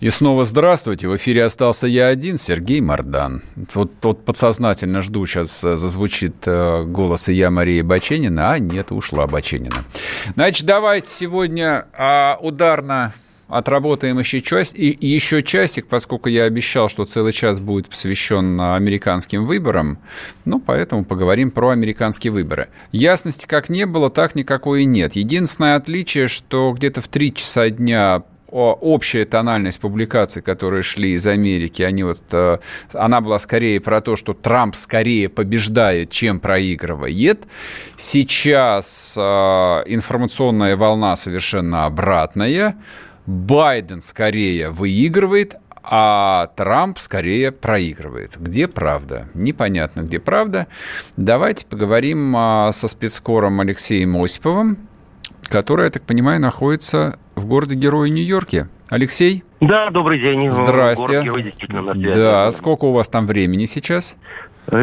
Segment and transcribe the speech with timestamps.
[0.00, 1.08] И снова здравствуйте.
[1.08, 3.42] В эфире остался я один, Сергей Мордан.
[3.74, 8.92] Вот, вот подсознательно жду, сейчас э, зазвучит э, голос и я Мария Баченина, а нет,
[8.92, 9.84] ушла Баченина.
[10.36, 13.12] Значит, давайте сегодня э, ударно
[13.48, 19.46] отработаем еще, часть, и, еще часик, поскольку я обещал, что целый час будет посвящен американским
[19.46, 19.98] выборам,
[20.44, 22.68] ну, поэтому поговорим про американские выборы.
[22.92, 25.16] Ясности как не было, так никакой и нет.
[25.16, 31.82] Единственное отличие, что где-то в 3 часа дня общая тональность публикаций, которые шли из Америки,
[31.82, 32.58] они вот, э,
[32.92, 37.46] она была скорее про то, что Трамп скорее побеждает, чем проигрывает.
[37.96, 42.76] Сейчас э, информационная волна совершенно обратная.
[43.26, 45.56] Байден скорее выигрывает,
[45.90, 48.36] а Трамп скорее проигрывает.
[48.38, 49.28] Где правда?
[49.34, 50.66] Непонятно, где правда.
[51.16, 54.87] Давайте поговорим а, со спецкором Алексеем Осиповым,
[55.48, 58.68] который, я так понимаю, находится в городе-герое Нью-Йорке.
[58.88, 59.44] Алексей?
[59.60, 60.50] Да, добрый день.
[60.50, 61.22] Здрасте.
[62.14, 64.16] Да, сколько у вас там времени сейчас?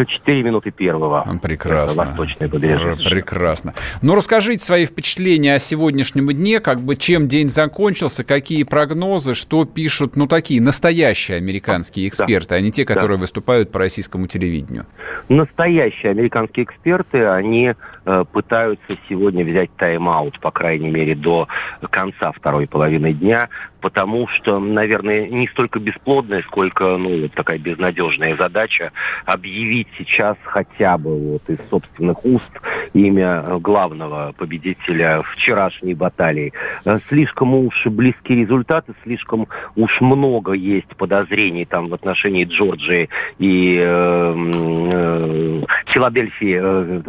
[0.08, 1.26] Четыре минуты первого.
[1.42, 2.06] Прекрасно.
[2.06, 2.96] Восточное побережье.
[3.10, 3.74] Прекрасно.
[4.02, 9.66] Ну, расскажите свои впечатления о сегодняшнем дне, как бы чем день закончился, какие прогнозы, что
[9.66, 12.56] пишут, ну, такие настоящие американские эксперты, да.
[12.56, 13.22] а не те, которые да.
[13.22, 14.86] выступают по российскому телевидению.
[15.30, 17.74] Настоящие американские эксперты, они
[18.06, 21.48] э, пытаются сегодня взять тайм-аут, по крайней мере, до
[21.92, 23.50] конца второй половины дня,
[23.86, 28.92] потому что, наверное, не столько бесплодная, сколько, ну, вот такая безнадежная задача
[29.26, 32.50] объявить сейчас хотя бы вот из собственных уст
[32.94, 36.52] имя главного победителя вчерашней баталии.
[36.84, 43.78] Э, слишком уж близкие результаты, слишком уж много есть подозрений там в отношении Джорджии и
[43.80, 45.62] э, э,
[45.94, 46.60] Филадельфии.
[46.60, 47.02] Э,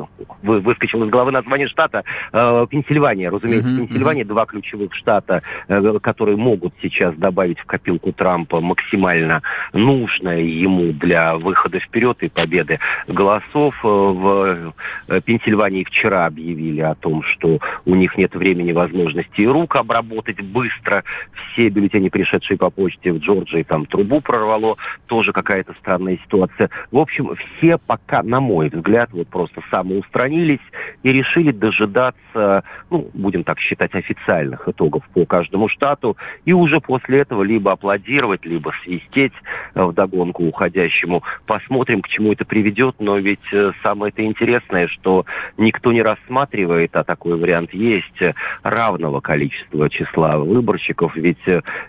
[0.43, 2.05] вы, выскочил из головы название штата.
[2.35, 3.79] Э, Пенсильвания, разумеется, mm-hmm.
[3.79, 10.41] Пенсильвания, два ключевых штата, э, которые могут могут сейчас добавить в копилку Трампа максимально нужное
[10.41, 13.75] ему для выхода вперед и победы голосов.
[13.85, 14.75] Э, в
[15.09, 20.41] э, Пенсильвании вчера объявили о том, что у них нет времени, возможности и рук обработать
[20.41, 21.05] быстро
[21.53, 24.77] все бюллетени, пришедшие по почте в Джорджии, там трубу прорвало,
[25.07, 26.71] тоже какая-то странная ситуация.
[26.91, 30.67] В общем, все пока, на мой взгляд, вот просто самоустранились
[31.05, 37.21] и решили дожидаться, ну, будем так считать, официальных итогов по каждому штату и уже после
[37.21, 39.33] этого либо аплодировать, либо свистеть
[39.75, 41.23] э, в догонку уходящему.
[41.47, 46.95] Посмотрим, к чему это приведет, но ведь э, самое это интересное, что никто не рассматривает,
[46.97, 51.39] а такой вариант есть, э, равного количества числа выборщиков, ведь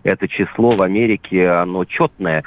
[0.03, 2.43] это число в Америке, оно четное,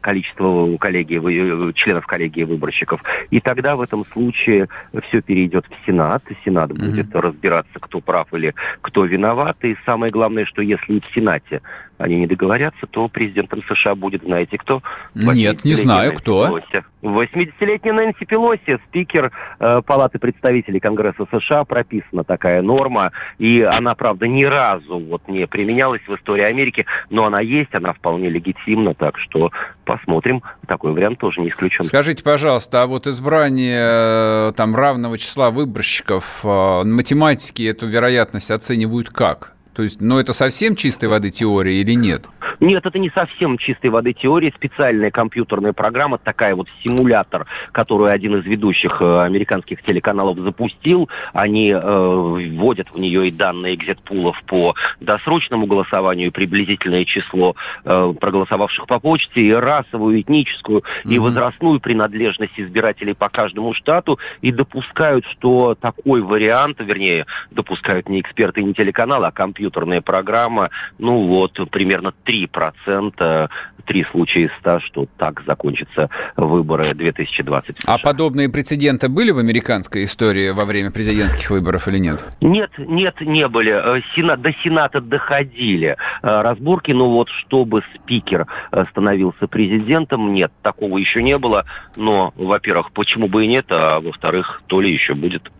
[0.00, 3.02] количество коллегии, членов коллегии выборщиков.
[3.30, 4.68] И тогда в этом случае
[5.08, 6.86] все перейдет в Сенат, Сенат mm-hmm.
[6.86, 9.56] будет разбираться, кто прав или кто виноват.
[9.62, 11.62] И самое главное, что если и в Сенате Сенате
[11.98, 14.82] они не договорятся, то президентом США будет, знаете кто?
[15.14, 16.46] Нет, не знаю, Нэнси кто.
[16.46, 16.84] Пелоси.
[17.02, 24.28] 80-летняя Нэнси Пелоси, спикер э, Палаты представителей Конгресса США, прописана такая норма, и она, правда,
[24.28, 29.18] ни разу вот не применялась в истории Америки, но она есть, она вполне легитимна, так
[29.18, 29.50] что
[29.84, 31.84] посмотрим, такой вариант тоже не исключен.
[31.84, 39.10] Скажите, пожалуйста, а вот избрание э, там равного числа выборщиков, э, математики эту вероятность оценивают
[39.10, 39.57] как?
[39.78, 42.24] То есть, ну, это совсем чистой воды теория или нет?
[42.58, 44.52] Нет, это не совсем чистой воды теория.
[44.56, 51.08] Специальная компьютерная программа, такая вот симулятор, которую один из ведущих э, американских телеканалов запустил.
[51.32, 58.14] Они э, вводят в нее и данные экзитпулов по досрочному голосованию, и приблизительное число э,
[58.20, 61.14] проголосовавших по почте, и расовую, этническую, mm-hmm.
[61.14, 68.20] и возрастную принадлежность избирателей по каждому штату, и допускают, что такой вариант, вернее, допускают не
[68.20, 73.50] эксперты не телеканалы, а компьютер компьютерная программа, ну вот примерно 3%,
[73.84, 77.76] три случая из 100, что так закончатся выборы 2020.
[77.86, 82.24] А подобные прецеденты были в американской истории во время президентских выборов или нет?
[82.40, 83.72] Нет, нет, не были.
[83.72, 90.52] Э, Сенат, до Сената доходили э, разборки, но вот чтобы спикер э, становился президентом, нет,
[90.62, 91.64] такого еще не было.
[91.96, 95.50] Но, во-первых, почему бы и нет, а во-вторых, то ли еще будет.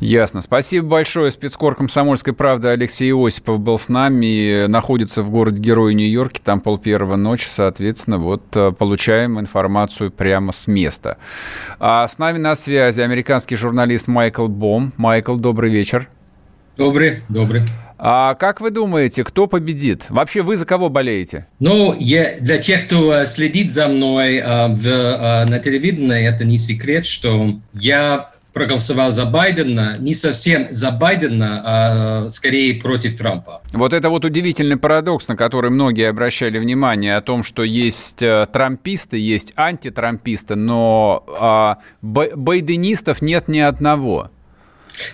[0.00, 0.40] Ясно.
[0.40, 1.30] Спасибо большое.
[1.30, 4.66] Спецкор «Комсомольской правды» Алексей Осипов был с нами.
[4.66, 6.40] Находится в городе-герое Нью-Йорке.
[6.42, 7.46] Там пол первого ночи.
[7.48, 11.18] Соответственно, вот э, получаем информацию прямо с места.
[11.78, 14.92] А с нами на связи американский журналист Майкл Бом.
[14.96, 16.08] Майкл, добрый вечер.
[16.76, 17.62] Добрый, добрый.
[17.96, 20.06] А как вы думаете, кто победит?
[20.10, 21.46] Вообще вы за кого болеете?
[21.60, 26.44] Ну, я, для тех, кто э, следит за мной а, в, а, на телевидении, это
[26.44, 33.60] не секрет, что я проголосовал за Байдена, не совсем за Байдена, а скорее против Трампа.
[33.72, 38.46] Вот это вот удивительный парадокс, на который многие обращали внимание, о том, что есть э,
[38.52, 44.30] трамписты, есть антитрамписты, но а, байденистов нет ни одного.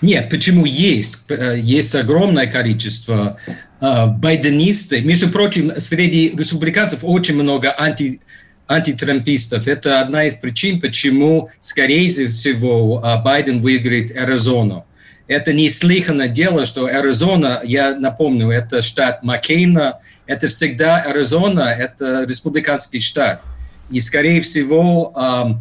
[0.03, 1.25] Нет, почему есть?
[1.31, 3.39] Э, есть огромное количество
[3.81, 5.05] э, байденистов.
[5.05, 8.21] Между прочим, среди республиканцев очень много анти,
[8.71, 9.67] антитрампистов.
[9.67, 14.87] Это одна из причин, почему, скорее всего, э, Байден выиграет Аризону.
[15.27, 23.01] Это неслыханное дело, что Аризона, я напомню, это штат Маккейна, это всегда Аризона, это республиканский
[23.01, 23.43] штат.
[23.91, 25.59] И, скорее всего, а,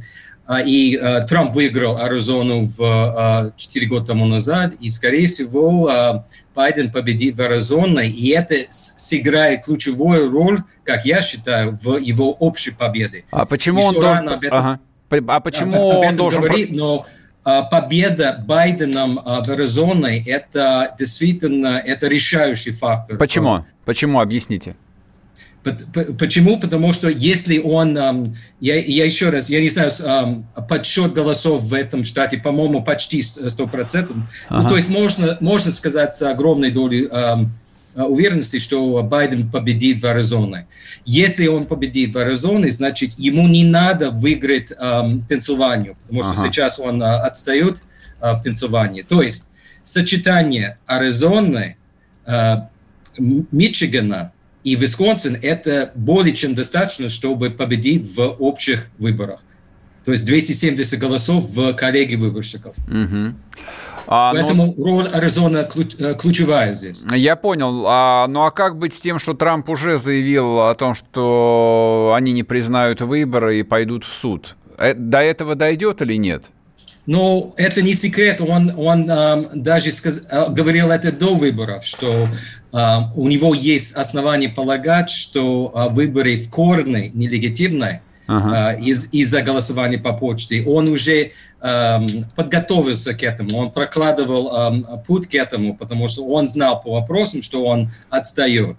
[0.57, 6.23] и а, Трамп выиграл Аризону в 4 а, года тому назад, и, скорее всего,
[6.55, 12.71] Байден победит в Аризоне, и это сыграет ключевую роль, как я считаю, в его общей
[12.71, 13.25] победе.
[13.31, 14.29] А почему он должен...
[14.29, 14.49] Этом...
[14.51, 14.79] Ага.
[15.09, 16.41] А почему да, он должен...
[16.41, 17.05] Говорит, но
[17.43, 23.17] победа Байденом в Аризоне– это действительно это решающий фактор.
[23.17, 23.65] Почему?
[23.85, 24.19] Почему?
[24.19, 24.75] Объясните.
[26.17, 26.59] Почему?
[26.59, 27.95] Потому что если он,
[28.59, 29.91] я, я еще раз, я не знаю,
[30.67, 34.11] подсчет голосов в этом штате, по-моему, почти 100%.
[34.49, 34.63] Ага.
[34.63, 37.09] Ну, то есть можно, можно сказать с огромной долей
[37.95, 40.67] уверенности, что Байден победит в Аризоне.
[41.05, 46.47] Если он победит в Аризоне, значит, ему не надо выиграть эм, Пенсильванию, потому что ага.
[46.47, 47.83] сейчас он э, отстает
[48.21, 49.01] э, в Пенсильвании.
[49.01, 49.49] То есть
[49.83, 51.77] сочетание Аризоны,
[52.25, 52.55] э,
[53.17, 54.31] Мичигана
[54.63, 59.41] и Висконсин– это более чем достаточно, чтобы победить в общих выборах.
[60.05, 62.75] То есть 270 голосов в коллеге выборщиков.
[62.87, 63.35] Угу.
[64.07, 67.03] А, ну, Поэтому ну, роль Аризона ключ, э, ключевая здесь.
[67.11, 67.83] Я понял.
[67.85, 72.31] А, ну а как быть с тем, что Трамп уже заявил о том, что они
[72.31, 74.55] не признают выборы и пойдут в суд?
[74.79, 76.49] Э, до этого дойдет или нет?
[77.05, 82.27] Но это не секрет, он, он э, даже сказ, э, говорил это до выборов, что
[82.71, 82.77] э,
[83.15, 88.73] у него есть основания полагать, что э, выборы в корне нелегитимны ага.
[88.73, 90.63] э, из, из-за голосования по почте.
[90.67, 91.31] Он уже
[91.61, 91.99] э,
[92.35, 97.41] подготовился к этому, он прокладывал э, путь к этому, потому что он знал по вопросам,
[97.41, 98.77] что он отстает.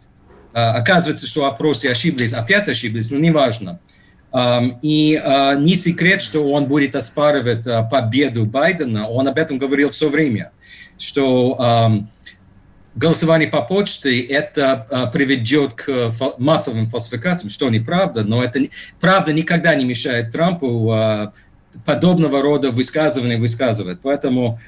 [0.53, 3.81] Э, оказывается, что опросы ошиблись, опять ошиблись, но неважно.
[3.89, 4.00] Э,
[4.33, 9.09] и а, не секрет, что он будет оспаривать а, победу Байдена.
[9.09, 10.53] Он об этом говорил все время,
[10.99, 12.07] что
[12.95, 18.61] голосование по почте это а, приведет к массовым фальсификациям, что неправда, но это
[19.01, 21.33] правда никогда не мешает Трампу
[21.85, 24.01] подобного рода высказывания высказывать.
[24.03, 24.61] Поэтому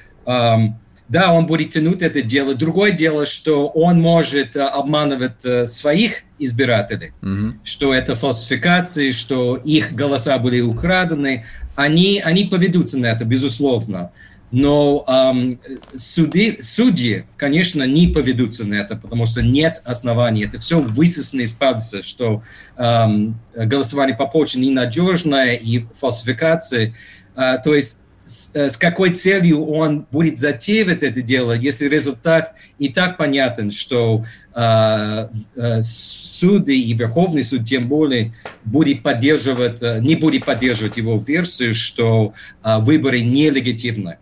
[1.09, 2.55] да, он будет тянуть это дело.
[2.55, 7.53] Другое дело, что он может э, обманывать э, своих избирателей, mm-hmm.
[7.63, 11.45] что это фальсификации, что их голоса были украдены.
[11.75, 14.11] Они, они поведутся на это, безусловно.
[14.53, 15.59] Но эм,
[15.95, 20.45] суды, судьи, конечно, не поведутся на это, потому что нет оснований.
[20.45, 22.43] Это все высосано из пальца, что
[22.77, 26.93] эм, голосование по почте ненадежное и фальсификации.
[27.35, 32.53] Э, то есть с, э, с какой целью он будет затеивать это дело, если результат
[32.79, 34.25] и так понятен, что
[34.55, 41.17] э, э, суды и Верховный суд тем более будет поддерживать, э, не будет поддерживать его
[41.17, 44.17] версию, что э, выборы нелегитимны.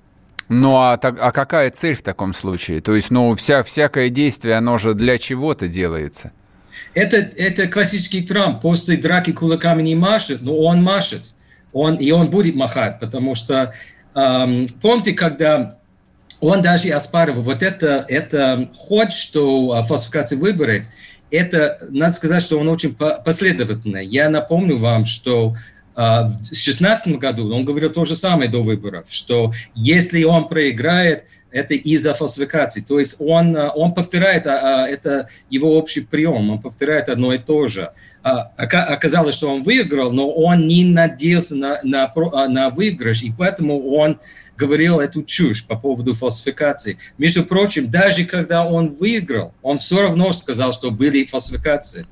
[0.49, 2.81] Ну а, так, а какая цель в таком случае?
[2.81, 6.33] То есть, ну, вся, всякое действие, оно же для чего-то делается?
[6.93, 8.61] Это, это классический Трамп.
[8.61, 11.21] После драки кулаками не машет, но он машет.
[11.73, 13.73] Он, и он будет махать, потому что
[14.15, 15.77] эм, помните, когда
[16.41, 20.87] он даже оспаривал вот это, это ход, что а, фальсификация выборы,
[21.29, 24.05] это, надо сказать, что он очень последовательный.
[24.05, 25.55] Я напомню вам, что
[26.23, 31.73] в 2016 году он говорил то же самое до выборов, что если он проиграет, это
[31.73, 32.81] из-за фальсификации.
[32.81, 37.67] То есть он, он повторяет, а, это его общий прием, он повторяет одно и то
[37.67, 37.91] же.
[38.23, 43.33] А, оказалось, что он выиграл, но он не надеялся на, на, а, на выигрыш, и
[43.37, 44.19] поэтому он
[44.57, 46.97] говорил эту чушь по поводу фальсификации.
[47.17, 52.05] Между прочим, даже когда он выиграл, он все равно сказал, что были фальсификации.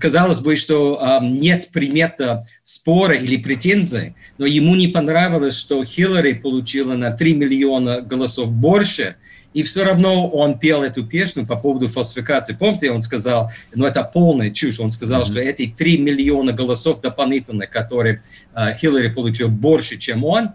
[0.00, 6.32] Казалось бы, что э, нет примета спора или претензий, но ему не понравилось, что Хиллари
[6.32, 9.16] получила на 3 миллиона голосов больше,
[9.54, 12.54] и все равно он пел эту песню по поводу фальсификации.
[12.58, 15.26] Помните, он сказал, ну это полная чушь, он сказал, mm-hmm.
[15.26, 18.22] что эти 3 миллиона голосов дополнительных, которые
[18.54, 20.50] э, Хиллари получил больше, чем он,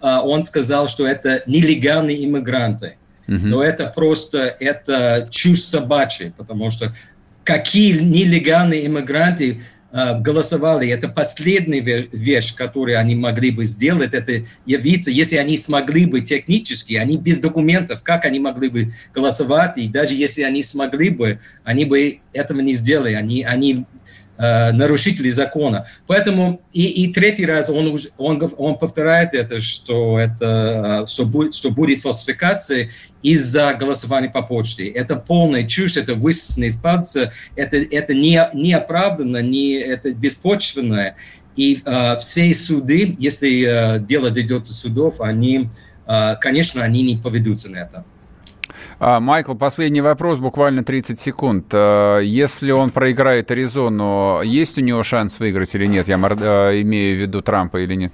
[0.00, 2.96] э, он сказал, что это нелегальные иммигранты.
[3.26, 3.40] Mm-hmm.
[3.44, 6.92] Но это просто, это чушь собачья, потому что
[7.44, 9.60] какие нелегальные иммигранты
[9.94, 10.88] Э, голосовали.
[10.88, 16.94] Это последняя вещь, которую они могли бы сделать, это явиться, если они смогли бы технически,
[16.94, 21.84] они без документов, как они могли бы голосовать, и даже если они смогли бы, они
[21.84, 23.84] бы этого не сделали, они, они
[24.38, 25.86] Э, нарушителей закона.
[26.06, 31.70] Поэтому и, и третий раз он, он, он повторяет это, что, это что, будет, что
[31.70, 32.88] будет фальсификация
[33.22, 34.88] из-за голосования по почте.
[34.88, 41.16] Это полная чушь, это высосано из пальца, это, это не, не оправданно, не, это беспочвенное.
[41.54, 45.68] И э, все суды, если э, дело дойдет до судов, они,
[46.06, 48.06] э, конечно, они не поведутся на это.
[49.04, 51.66] А, Майкл, последний вопрос, буквально 30 секунд.
[51.72, 56.06] А, если он проиграет Аризону, есть у него шанс выиграть или нет?
[56.06, 58.12] Я а, имею в виду Трампа или нет?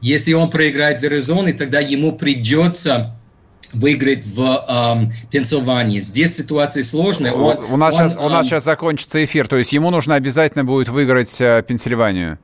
[0.00, 3.14] Если он проиграет в Аризоне, тогда ему придется
[3.72, 6.00] выиграть в эм, Пенсильвании.
[6.00, 7.32] Здесь ситуация сложная.
[7.32, 10.64] Он, у, нас он, сейчас, у нас сейчас закончится эфир, то есть ему нужно обязательно
[10.64, 12.40] будет выиграть э, Пенсильванию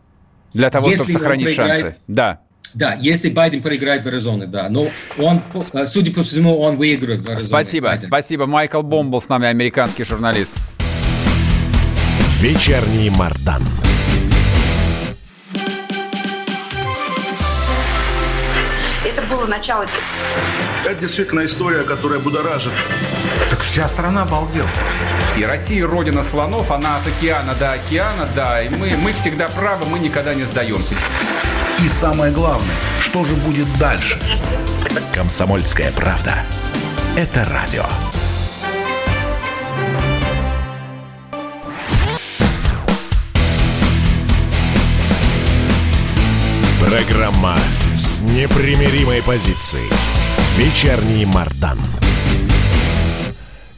[0.53, 1.97] для того, чтобы сохранить проиграет, шансы.
[2.07, 2.41] Да.
[2.75, 4.69] Да, если Байден проиграет в Аризоне, да.
[4.69, 5.41] Но он,
[5.73, 7.49] э, судя по всему, он выиграет в Аризоне.
[7.49, 8.09] Спасибо, Байден.
[8.09, 8.47] спасибо.
[8.47, 10.53] Майкл Бом был с нами, американский журналист.
[12.39, 13.63] Вечерний Мардан.
[19.05, 19.85] Это было начало.
[20.85, 22.73] Это действительно история, которая будоражит.
[23.51, 24.69] Так вся страна обалдела.
[25.37, 28.63] И Россия родина слонов, она от океана до океана, да.
[28.63, 30.95] И мы, мы всегда правы, мы никогда не сдаемся.
[31.83, 34.19] И самое главное, что же будет дальше?
[35.15, 36.45] Комсомольская правда.
[37.17, 37.85] Это радио.
[46.81, 47.57] Программа
[47.95, 49.89] с непримиримой позицией.
[50.59, 51.79] Вечерний Мардан.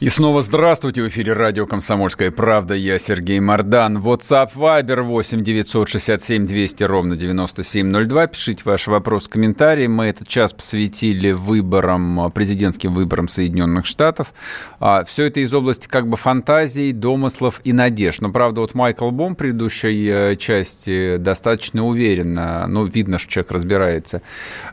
[0.03, 1.01] И снова здравствуйте.
[1.01, 2.73] В эфире радио «Комсомольская правда».
[2.73, 3.99] Я Сергей Мордан.
[3.99, 8.27] WhatsApp Viber 8 967 200 ровно 9702.
[8.27, 9.87] Пишите ваши вопросы, комментарии.
[9.87, 14.33] Мы этот час посвятили выборам, президентским выборам Соединенных Штатов.
[14.81, 18.19] А, все это из области как бы фантазий, домыслов и надежд.
[18.19, 23.53] Но, правда, вот Майкл Бом в предыдущей э, части достаточно уверенно, ну, видно, что человек
[23.53, 24.21] разбирается,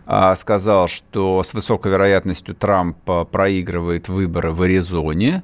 [0.06, 5.42] а, сказал, что с высокой вероятностью Трамп э, проигрывает выборы в Аризоне регионе,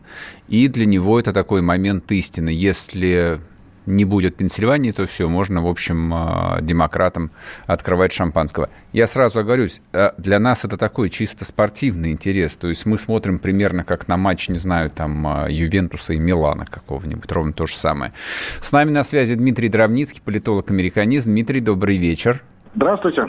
[0.49, 2.51] и для него это такой момент истины.
[2.51, 3.39] Если
[3.87, 7.31] не будет Пенсильвании, то все, можно, в общем, а, демократам
[7.69, 8.69] открывать шампанского.
[8.93, 13.39] Я сразу оговорюсь, а, для нас это такой чисто спортивный интерес, то есть мы смотрим
[13.39, 17.77] примерно как на матч, не знаю, там, а, Ювентуса и Милана какого-нибудь, ровно то же
[17.77, 18.13] самое.
[18.61, 21.27] С нами на связи Дмитрий Дровницкий, политолог-американист.
[21.27, 22.43] Дмитрий, добрый вечер.
[22.75, 23.27] Здравствуйте.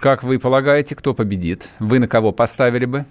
[0.00, 1.68] Как вы полагаете, кто победит?
[1.78, 3.04] Вы на кого поставили бы?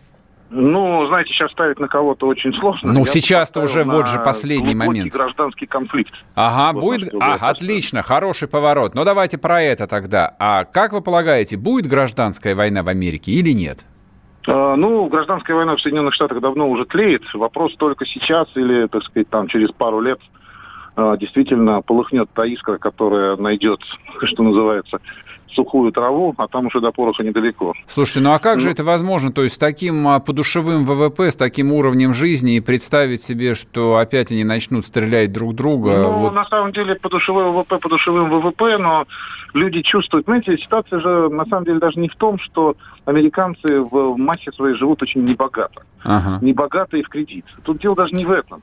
[0.55, 2.93] Ну, знаете, сейчас ставить на кого-то очень сложно.
[2.93, 5.11] Ну, сейчас-то уже вот же последний момент.
[5.11, 6.13] гражданский конфликт.
[6.35, 7.13] Ага, вот будет...
[7.19, 8.93] А, отлично, хороший поворот.
[8.93, 10.35] Ну, давайте про это тогда.
[10.39, 13.79] А как вы полагаете, будет гражданская война в Америке или нет?
[14.47, 17.23] А, ну, гражданская война в Соединенных Штатах давно уже тлеет.
[17.33, 20.19] Вопрос только сейчас или, так сказать, там через пару лет
[20.95, 23.79] а, действительно полыхнет та искра, которая найдет,
[24.23, 24.99] что называется,
[25.53, 27.73] сухую траву, а там уже до пороха недалеко.
[27.87, 29.31] Слушайте, ну а как ну, же это возможно?
[29.31, 33.97] То есть с таким а, подушевым ВВП, с таким уровнем жизни и представить себе, что
[33.97, 35.97] опять они начнут стрелять друг друга?
[35.97, 36.33] Ну, вот...
[36.33, 39.05] на самом деле подушевой ВВП подушевым ВВП, но
[39.53, 40.25] люди чувствуют...
[40.25, 44.75] Знаете, ситуация же на самом деле даже не в том, что американцы в массе своей
[44.75, 45.83] живут очень небогато.
[46.03, 46.39] Ага.
[46.41, 47.45] Небогато и в кредит.
[47.63, 48.61] Тут дело даже не в этом.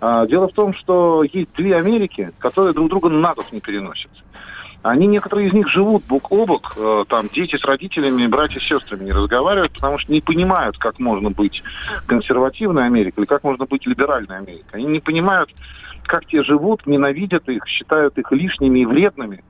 [0.00, 4.10] А, дело в том, что есть две Америки, которые друг друга на дух не переносят.
[4.82, 8.64] Они, некоторые из них живут бок о бок, э, там дети с родителями, братья с
[8.64, 11.62] сестрами не разговаривают, потому что не понимают, как можно быть
[12.06, 14.80] консервативной Америкой или как можно быть либеральной Америкой.
[14.80, 15.50] Они не понимают,
[16.04, 19.44] как те живут, ненавидят их, считают их лишними и вредными.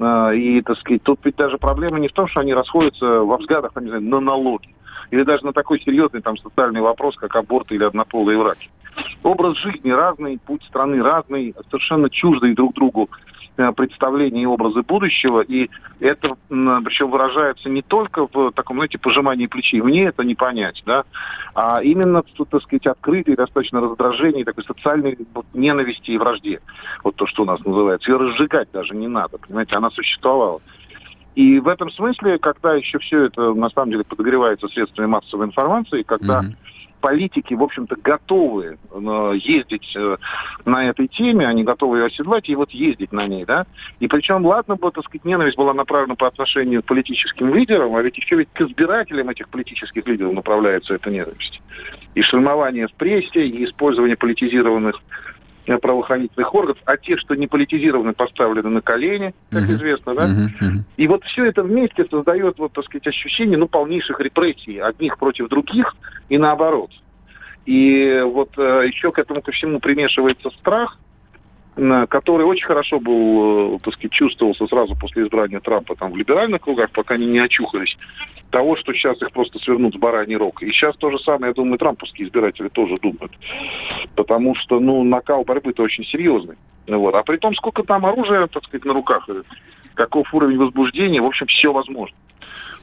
[0.00, 3.36] Э, и, так сказать, тут ведь даже проблема не в том, что они расходятся во
[3.36, 4.74] взглядах, не знаю, на налоги.
[5.12, 8.68] Или даже на такой серьезный там социальный вопрос, как аборт или однополые браки.
[9.22, 13.08] Образ жизни разный, путь страны разный, совершенно чуждые друг другу
[13.58, 19.48] Э, представления и образы будущего, и это причем выражается не только в таком, знаете, пожимании
[19.48, 21.02] плечей, мне это не понять, да,
[21.56, 26.60] а именно, так сказать, открытой достаточно раздражении, такой социальной вот, ненависти и вражде,
[27.02, 30.60] вот то, что у нас называется, ее разжигать даже не надо, понимаете, она существовала.
[31.34, 36.02] И в этом смысле, когда еще все это на самом деле подогревается средствами массовой информации,
[36.04, 40.16] когда mm-hmm политики, в общем-то, готовы э, ездить э,
[40.64, 43.66] на этой теме, они готовы ее оседлать и вот ездить на ней, да.
[44.00, 48.02] И причем, ладно бы, так сказать, ненависть была направлена по отношению к политическим лидерам, а
[48.02, 51.60] ведь еще ведь к избирателям этих политических лидеров направляется эта ненависть.
[52.14, 55.00] И шельмование в прессе, и использование политизированных
[55.76, 59.74] правоохранительных органов, а те, что не политизированы, поставлены на колени, как uh-huh.
[59.74, 60.26] известно, да?
[60.26, 60.48] Uh-huh.
[60.60, 60.82] Uh-huh.
[60.96, 65.48] И вот все это вместе создает, вот, так сказать, ощущение, ну, полнейших репрессий, одних против
[65.48, 65.94] других
[66.30, 66.90] и наоборот.
[67.66, 70.98] И вот э, еще к этому ко всему примешивается страх,
[72.08, 76.62] который очень хорошо был, э, так сказать, чувствовался сразу после избрания Трампа там в либеральных
[76.62, 77.96] кругах, пока они не очухались,
[78.50, 80.62] того, что сейчас их просто свернут с бараний рог.
[80.62, 83.32] И сейчас то же самое, я думаю, трамповские избиратели тоже думают.
[84.16, 86.56] Потому что, ну, накал борьбы-то очень серьезный.
[86.88, 87.14] Вот.
[87.14, 89.28] А при том, сколько там оружия, так сказать, на руках,
[89.94, 92.16] каков уровень возбуждения, в общем, все возможно.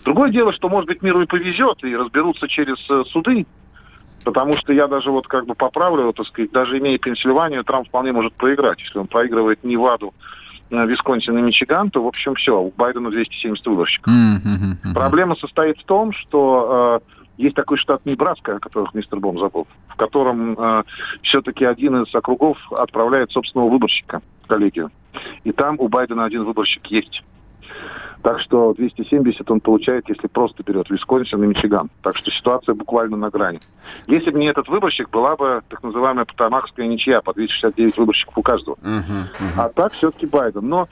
[0.06, 3.46] Другое дело, что, может быть, миру и повезет, и разберутся через э, суды,
[4.26, 8.12] Потому что я даже вот как бы поправлю, так сказать, даже имея Пенсильванию, Трамп вполне
[8.12, 8.82] может проиграть.
[8.82, 10.14] Если он проигрывает Неваду,
[10.72, 14.12] э, Висконсин и Мичиган, то, в общем, все, у Байдена 270 выборщиков.
[14.12, 14.94] Mm-hmm.
[14.96, 19.68] Проблема состоит в том, что э, есть такой штат Небраска, о котором мистер Бом забыл,
[19.90, 20.84] в котором э,
[21.22, 24.90] все-таки один из округов отправляет собственного выборщика в коллегию.
[25.44, 27.24] И там у Байдена один выборщик есть.
[28.26, 31.92] Так что 270 он получает, если просто берет Висконсин и Мичиган.
[32.02, 33.60] Так что ситуация буквально на грани.
[34.08, 38.42] Если бы не этот выборщик, была бы так называемая потамахская ничья по 269 выборщиков у
[38.42, 38.78] каждого.
[38.82, 39.60] Uh-huh, uh-huh.
[39.60, 40.68] А так все-таки Байден.
[40.68, 40.88] Но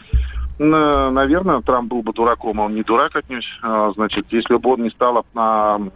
[0.60, 3.48] наверное, Трамп был бы дураком, а он не дурак отнюдь.
[3.64, 5.26] А, значит, если бы он не стал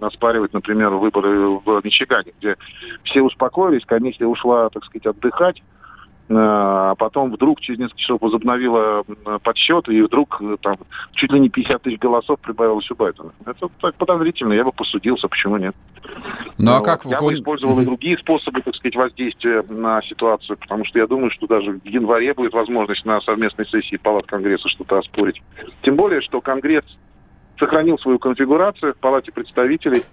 [0.01, 2.55] оспаривать, например, выборы в Мичигане, где
[3.03, 5.61] все успокоились, комиссия ушла, так сказать, отдыхать,
[6.29, 9.03] а потом вдруг через несколько часов возобновила
[9.43, 10.77] подсчет, и вдруг э, там
[11.13, 13.31] чуть ли не 50 тысяч голосов прибавилось у Байдена.
[13.45, 15.73] Это так подозрительно, я бы посудился, почему нет.
[16.57, 20.83] Ну, а как я бы использовал и другие способы, так сказать, воздействия на ситуацию, потому
[20.83, 24.97] что я думаю, что даже в январе будет возможность на совместной сессии палат Конгресса что-то
[24.97, 25.41] оспорить.
[25.83, 26.85] Тем более, что Конгресс
[27.57, 30.03] сохранил свою конфигурацию в Палате представителей–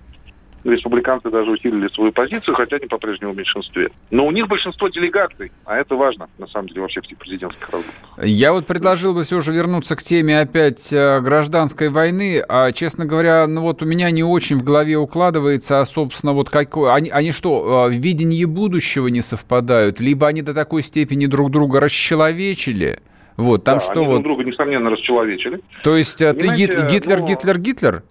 [0.65, 3.91] республиканцы даже усилили свою позицию, хотя они по-прежнему в меньшинстве.
[4.11, 7.63] Но у них большинство делегаций, а это важно, на самом деле, во всех этих президентских
[7.65, 7.95] разборах.
[8.23, 13.05] Я вот предложил бы все же вернуться к теме опять э, гражданской войны, а, честно
[13.05, 16.93] говоря, ну вот у меня не очень в голове укладывается, а, собственно, вот какой...
[16.93, 20.01] Они, они что, в э, видении будущего не совпадают?
[20.01, 23.01] Либо они до такой степени друг друга расчеловечили,
[23.37, 24.23] вот, там да, что они вот...
[24.23, 25.61] друг друга, несомненно, расчеловечили.
[25.83, 27.27] То есть э, Понимаете, ты Гитлер, но...
[27.27, 28.03] Гитлер, Гитлер?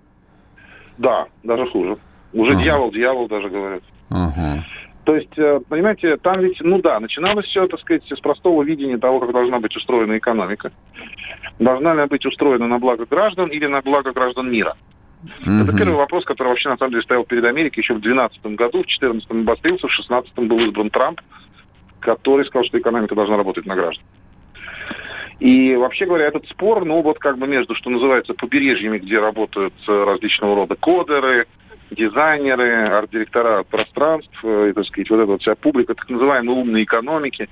[0.98, 1.98] Да, даже хуже.
[2.34, 2.64] Уже ага.
[2.64, 3.84] дьявол, дьявол даже говорят.
[4.10, 4.66] Ага.
[5.06, 8.98] То есть, э, понимаете, там ведь, ну да, начиналось все, так сказать, с простого видения
[8.98, 10.72] того, как должна быть устроена экономика.
[11.60, 14.76] Должна ли она быть устроена на благо граждан или на благо граждан мира?
[15.24, 15.64] Uh-huh.
[15.64, 18.80] Это первый вопрос, который вообще на самом деле стоял перед Америкой еще в 2012 году,
[18.80, 21.22] в 2014 обострился, в 2016 был избран Трамп,
[22.00, 24.06] который сказал, что экономика должна работать на граждан.
[25.40, 29.74] И вообще говоря, этот спор, ну вот как бы между, что называется, побережьями, где работают
[29.88, 31.48] э, различного рода кодеры,
[31.94, 36.84] дизайнеры, арт-директора пространств, э, и, так сказать, вот эта вот вся публика так называемой умной
[36.84, 37.50] экономики,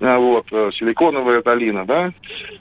[0.00, 2.12] э, вот, э, силиконовая долина, да,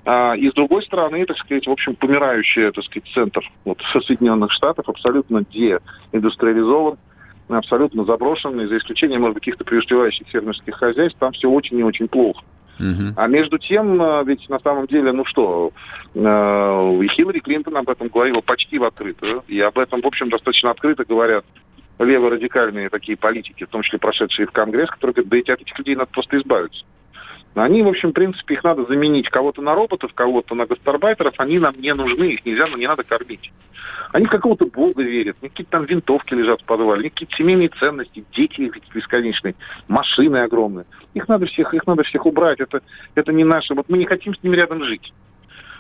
[0.06, 4.52] а, и с другой стороны, так сказать, в общем, помирающий, так сказать, центр вот, Соединенных
[4.52, 6.98] Штатов абсолютно деиндустриализован,
[7.50, 12.08] абсолютно заброшенный, за исключением, может быть, каких-то преуспевающих фермерских хозяйств, там все очень и очень
[12.08, 12.44] плохо.
[13.16, 15.72] А между тем, э, ведь на самом деле, ну что,
[16.13, 19.44] э, Хиллари Клинтон об этом говорила почти в открытую.
[19.48, 21.46] И об этом, в общем, достаточно открыто говорят
[22.00, 25.78] леворадикальные такие политики, в том числе прошедшие в Конгресс, которые говорят, да эти, от этих
[25.80, 26.86] людей надо просто избавиться.
[27.58, 31.34] Они, в общем, в принципе, их надо заменить кого-то на роботов, кого-то на гастарбайтеров.
[31.38, 33.52] Они нам не нужны, их нельзя, но не надо кормить.
[34.12, 35.38] Они в какого-то бога верят.
[35.41, 39.56] Какие-то там винтовки лежат в подвале, какие-то семейные ценности, дети их бесконечные,
[39.88, 40.86] машины огромные.
[41.15, 42.60] Их надо всех, их надо всех убрать.
[42.60, 42.82] Это,
[43.15, 43.74] это не наше.
[43.74, 45.12] Вот мы не хотим с ними рядом жить.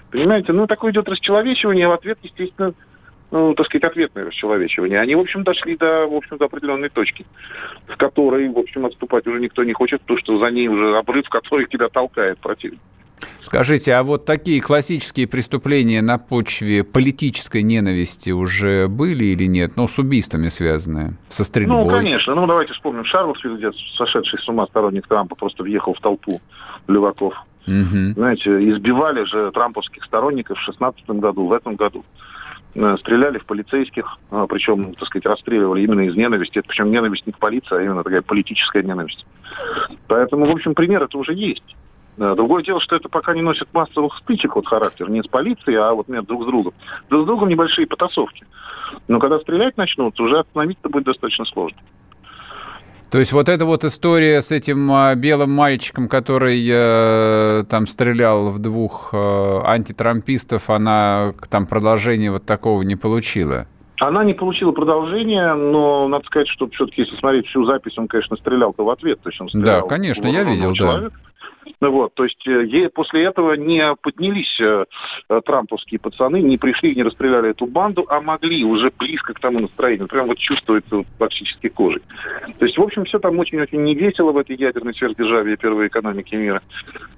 [0.09, 0.53] Понимаете?
[0.53, 2.73] Ну, такое идет расчеловечивание, а в ответ, естественно,
[3.31, 4.99] ну, так сказать, ответное расчеловечивание.
[4.99, 7.25] Они, в общем, дошли до, в общем, до определенной точки,
[7.91, 11.27] с которой, в общем, отступать уже никто не хочет, потому что за ней уже обрыв,
[11.29, 12.79] который тебя толкает противник.
[13.41, 19.71] Скажите, а вот такие классические преступления на почве политической ненависти уже были или нет?
[19.75, 21.83] Ну, с убийствами связанные, со стрельбой?
[21.83, 22.35] Ну, конечно.
[22.35, 26.39] Ну, давайте вспомним Шарлотсвилл, где сошедший с ума сторонник Трампа просто въехал в толпу
[26.87, 27.33] леваков.
[27.67, 28.13] Угу.
[28.15, 32.05] Знаете, избивали же трамповских сторонников в 2016 году, в этом году.
[32.79, 36.59] Э, стреляли в полицейских, э, причем, так сказать, расстреливали именно из ненависти.
[36.59, 39.25] Это причем ненависть не к полиции, а именно такая политическая ненависть.
[40.07, 41.63] Поэтому, в общем, пример это уже есть.
[42.17, 45.93] Другое дело, что это пока не носит массовых стычек вот характер, не с полицией, а
[45.93, 46.73] вот нет, друг с другом.
[47.09, 48.45] Друг с другом небольшие потасовки.
[49.07, 51.77] Но когда стрелять начнут, уже остановить-то будет достаточно сложно.
[53.09, 58.49] То есть вот эта вот история с этим а, белым мальчиком, который э, там стрелял
[58.49, 63.65] в двух э, антитрампистов, она там продолжения вот такого не получила?
[63.99, 68.35] Она не получила продолжения, но надо сказать, что все-таки, если смотреть всю запись, он, конечно,
[68.35, 69.21] стрелял-то в ответ.
[69.21, 71.15] То есть он стрелял да, конечно, я видел, человека.
[71.15, 71.26] да.
[71.79, 74.85] Вот, то есть э, после этого не поднялись э,
[75.29, 79.59] э, трамповские пацаны, не пришли, не расстреляли эту банду, а могли уже близко к тому
[79.59, 82.01] настроению, прям вот чувствуется практически кожей.
[82.57, 86.63] То есть, в общем, все там очень-очень невесело в этой ядерной сверхдержаве первой экономики мира.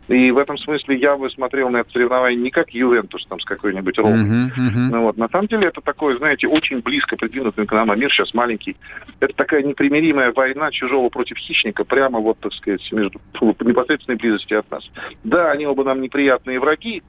[0.10, 3.46] И в этом смысле я бы смотрел на это соревнование не как Ювентус там с
[3.46, 4.24] какой-нибудь Ромой.
[4.24, 4.90] Uh-huh, uh-huh.
[4.92, 5.18] Ну, вот.
[5.18, 8.76] На самом деле это такое, знаете, очень близко придвинутый к нам, а мир сейчас маленький.
[9.20, 14.54] Это такая непримиримая война чужого против хищника, прямо вот, так сказать, между непосредственной близости зависимости
[14.54, 14.90] от нас.
[15.24, 17.04] Да, они оба нам неприятные враги,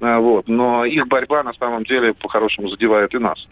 [0.00, 3.46] а, вот, но их борьба на самом деле по-хорошему задевает и нас.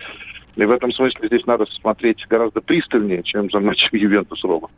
[0.56, 4.68] И в этом смысле здесь надо смотреть гораздо пристальнее, чем за матчем Ювентус-Рома.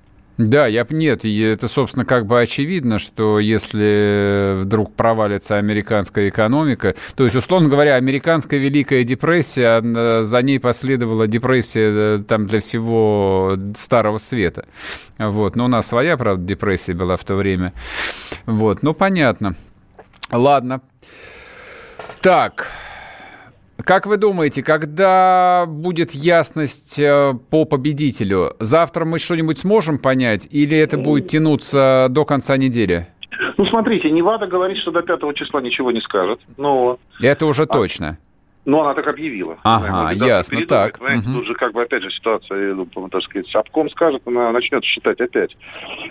[0.49, 7.25] Да, я нет, это, собственно, как бы очевидно, что если вдруг провалится американская экономика, то
[7.25, 14.17] есть, условно говоря, американская Великая депрессия, за ней последовала депрессия э, там для всего Старого
[14.17, 14.67] Света.
[15.19, 15.57] Вот.
[15.57, 17.75] Но у нас своя, правда, депрессия была в то время.
[18.47, 19.57] Вот, ну, понятно.
[20.33, 20.81] Ладно.
[22.23, 22.69] Так,
[23.85, 28.55] как вы думаете, когда будет ясность э, по победителю?
[28.59, 33.07] Завтра мы что-нибудь сможем понять или это будет тянуться до конца недели?
[33.57, 36.99] Ну, смотрите, Невада говорит, что до 5 числа ничего не скажет, но...
[37.23, 37.67] Это уже а...
[37.67, 38.19] точно.
[38.67, 39.59] Ну, она так объявила.
[39.63, 40.99] Ага, ясно, так.
[40.99, 41.39] Понимаете, угу.
[41.39, 45.21] тут же как бы опять же ситуация, ну, так сказать, обком скажет, она начнет считать
[45.21, 45.57] опять.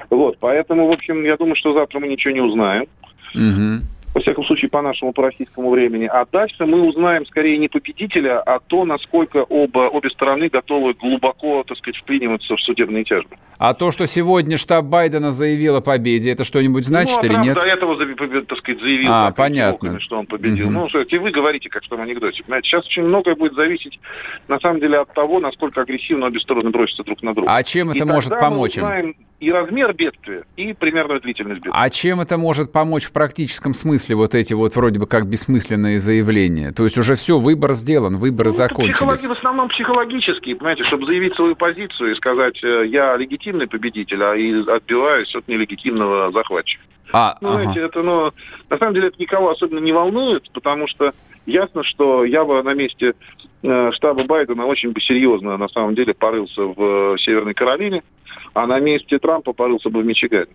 [0.10, 2.88] Вот, поэтому, в общем, я думаю, что завтра мы ничего не узнаем.
[3.36, 6.06] Угу во всяком случае, по нашему, по российскому времени.
[6.06, 11.64] А дальше мы узнаем скорее не победителя, а то, насколько оба, обе стороны готовы глубоко,
[11.64, 13.38] так сказать, вклиниваться в судебные тяжбы.
[13.60, 17.36] А то, что сегодня штаб Байдена заявил о победе, это что-нибудь значит ну, а или
[17.36, 17.56] нет?
[17.56, 17.98] до этого,
[18.46, 20.00] так сказать, заявил, а, понятно.
[20.00, 20.68] что он победил.
[20.68, 20.74] Угу.
[20.74, 22.42] Ну, слушайте, вы говорите, как в том анекдоте.
[22.44, 24.00] Понимаете, сейчас очень многое будет зависеть,
[24.48, 27.54] на самом деле, от того, насколько агрессивно обе стороны бросятся друг на друга.
[27.54, 29.14] А чем это и может помочь им?
[29.40, 31.82] и размер бедствия, и примерную длительность бедствия.
[31.82, 36.00] А чем это может помочь в практическом смысле, вот эти вот вроде бы как бессмысленные
[36.00, 36.72] заявления?
[36.72, 38.96] То есть уже все, выбор сделан, выборы ну, закончились.
[38.96, 44.24] Психологи, в основном психологические, понимаете, чтобы заявить свою позицию и сказать, э, я легитимный победитель,
[44.24, 46.84] а и отбиваюсь от нелегитимного захватчика.
[47.12, 47.64] А, ну, ага.
[47.64, 48.32] знаете, это, ну,
[48.70, 51.14] на самом деле это никого особенно не волнует, потому что
[51.46, 53.16] ясно, что я бы на месте
[53.64, 58.04] э, штаба Байдена очень бы серьезно, на самом деле, порылся в э, Северной Каролине,
[58.54, 60.52] а на месте Трампа порылся бы в Мичигане.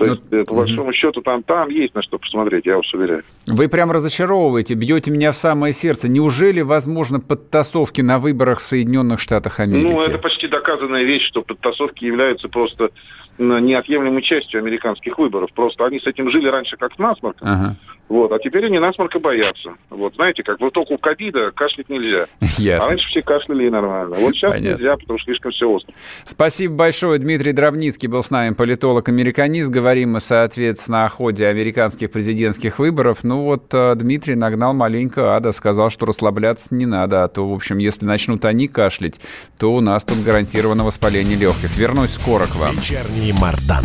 [0.00, 2.94] То ну, есть, ну, по большому счету, там, там есть на что посмотреть, я вас
[2.94, 3.22] уверяю.
[3.46, 6.08] Вы прям разочаровываете, бьете меня в самое сердце.
[6.08, 9.92] Неужели возможно подтасовки на выборах в Соединенных Штатах Америки?
[9.92, 12.92] Ну, это почти доказанная вещь, что подтасовки являются просто
[13.36, 15.52] неотъемлемой частью американских выборов.
[15.52, 17.46] Просто они с этим жили раньше как с насморком.
[17.46, 17.76] Ага.
[18.10, 19.74] Вот, а теперь они насморка боятся.
[19.88, 22.26] Вот, знаете, как вот только у ковида кашлять нельзя.
[22.58, 22.86] Ясно.
[22.86, 24.16] А раньше все кашляли и нормально.
[24.18, 24.78] Вот сейчас Понятно.
[24.78, 25.94] нельзя, потому что слишком все остро.
[26.24, 27.20] Спасибо большое.
[27.20, 29.70] Дмитрий Дробницкий был с нами, политолог-американист.
[29.70, 33.22] Говорим мы, соответственно, о ходе американских президентских выборов.
[33.22, 37.54] Ну вот э, Дмитрий нагнал маленько ада, сказал, что расслабляться не надо, а то, в
[37.54, 39.20] общем, если начнут они кашлять,
[39.56, 41.76] то у нас тут гарантировано воспаление легких.
[41.78, 42.74] Вернусь скоро к вам.
[42.74, 43.84] Вечерний Мардан.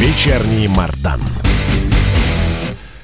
[0.00, 1.20] Вечерний Мардан.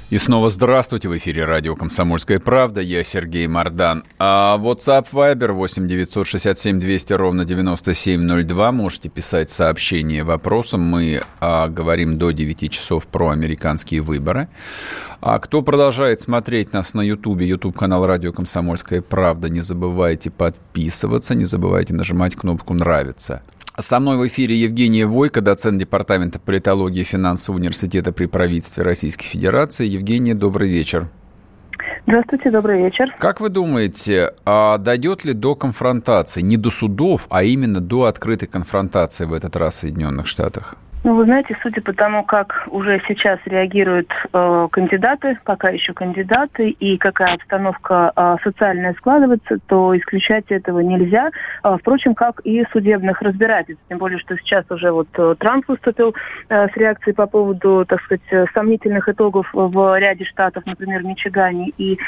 [0.09, 1.11] И снова здравствуйте.
[1.11, 2.81] В эфире радио «Комсомольская правда».
[2.81, 4.03] Я Сергей Мордан.
[4.19, 8.73] А WhatsApp Viber 8 967 200 ровно 9702.
[8.73, 10.81] Можете писать сообщения вопросом.
[10.81, 14.49] Мы а, говорим до 9 часов про американские выборы.
[15.21, 21.45] А кто продолжает смотреть нас на YouTube, YouTube-канал «Радио Комсомольская правда», не забывайте подписываться, не
[21.45, 23.43] забывайте нажимать кнопку «Нравится».
[23.79, 29.27] Со мной в эфире Евгения Войко, доцент Департамента политологии и финансового университета при правительстве Российской
[29.27, 29.87] Федерации.
[29.87, 31.09] Евгения, добрый вечер.
[32.07, 33.15] Здравствуйте, добрый вечер.
[33.19, 38.49] Как вы думаете, а дойдет ли до конфронтации, не до судов, а именно до открытой
[38.49, 40.77] конфронтации в этот раз в Соединенных Штатах?
[41.05, 46.71] Ну, вы знаете, судя по тому, как уже сейчас реагируют э, кандидаты, пока еще кандидаты,
[46.71, 51.31] и какая обстановка э, социальная складывается, то исключать этого нельзя.
[51.63, 53.85] Э, впрочем, как и судебных разбирательств.
[53.89, 56.15] Тем более, что сейчас уже вот э, Трамп выступил
[56.49, 61.73] э, с реакцией по поводу, так сказать, сомнительных итогов в ряде штатов, например, Мичигане.
[61.79, 61.99] И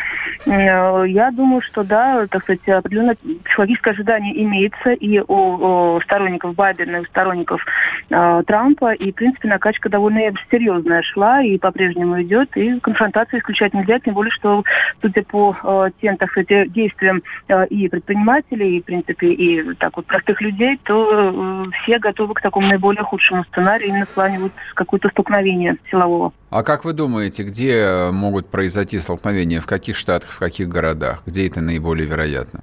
[0.46, 6.56] э, я думаю, что да, так сказать, определенное психологическое ожидание имеется и у, у сторонников
[6.56, 7.64] Байдена, и у сторонников
[8.10, 13.74] э, Трампа, и, в принципе, накачка довольно серьезная шла и по-прежнему идет, и конфронтацию исключать
[13.74, 14.62] нельзя, тем более, что,
[15.00, 19.96] судя по э, тем, так сказать, действиям э, и предпринимателей, и, в принципе, и так
[19.96, 24.38] вот простых людей, то э, все готовы к такому наиболее худшему сценарию, именно в плане
[24.38, 26.32] вот какое-то столкновения силового.
[26.50, 31.46] А как вы думаете, где могут произойти столкновения, в каких штатах, в каких городах, где
[31.46, 32.62] это наиболее вероятно?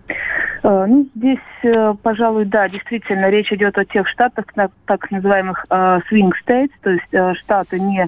[0.65, 4.45] Э, ну, здесь, э, пожалуй, да, действительно, речь идет о тех штатах,
[4.87, 8.07] так называемых э, swing states, то есть штаты не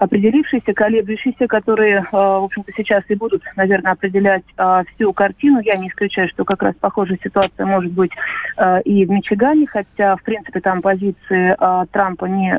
[0.00, 5.60] определившиеся, колеблющиеся, которые, э, в общем-то, сейчас и будут, наверное, определять э, всю картину.
[5.60, 8.10] Я не исключаю, что как раз похожая ситуация может быть
[8.56, 11.56] э, и в Мичигане, хотя, в принципе, там позиции
[11.92, 12.58] Трампа не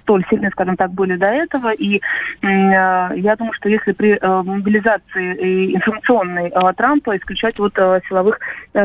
[0.00, 1.72] столь сильны, скажем так, были до этого.
[1.72, 2.00] И
[2.42, 8.38] я думаю, что если при мобилизации информационной Трампа исключать вот силовых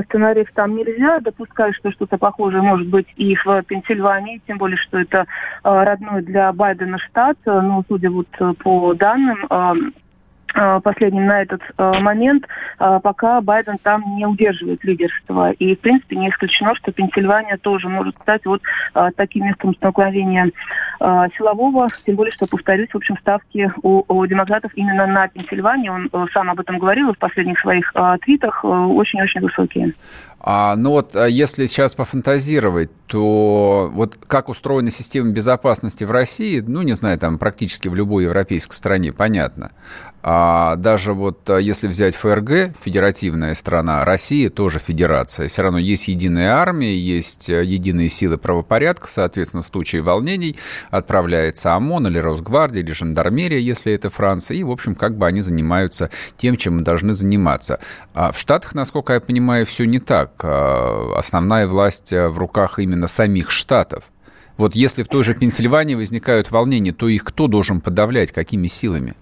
[0.06, 5.00] сценариев там нельзя, допускаю, что что-то похожее может быть и в Пенсильвании, тем более, что
[5.00, 5.26] это
[5.64, 9.48] родной для Байдена штат, но судя вот э, по данным,
[10.84, 12.46] последним на этот момент,
[12.78, 15.52] пока Байден там не удерживает лидерство.
[15.52, 18.62] И, в принципе, не исключено, что Пенсильвания тоже может стать вот
[19.16, 20.52] таким местом столкновения
[21.00, 26.30] силового, тем более, что, повторюсь, в общем, ставки у, у демократов именно на Пенсильванию, он
[26.34, 29.94] сам об этом говорил в последних своих твитах, очень-очень высокие.
[30.44, 36.82] А, ну вот, если сейчас пофантазировать, то вот как устроена система безопасности в России, ну,
[36.82, 39.72] не знаю, там практически в любой европейской стране, понятно.
[40.24, 40.41] А
[40.78, 45.48] даже вот а, если взять ФРГ, федеративная страна, Россия тоже федерация.
[45.48, 50.58] Все равно есть единая армия, есть а, единые силы правопорядка, соответственно, в случае волнений
[50.90, 55.42] отправляется ОМОН или Росгвардия или жандармерия, если это Франция, и, в общем, как бы они
[55.42, 57.80] занимаются тем, чем должны заниматься.
[58.14, 62.80] А в Штатах, насколько я понимаю, все не так а, основная власть а, в руках
[62.80, 64.06] именно самих штатов.
[64.58, 69.16] Вот если в той же Пенсильвании возникают волнения, то их кто должен подавлять, какими силами?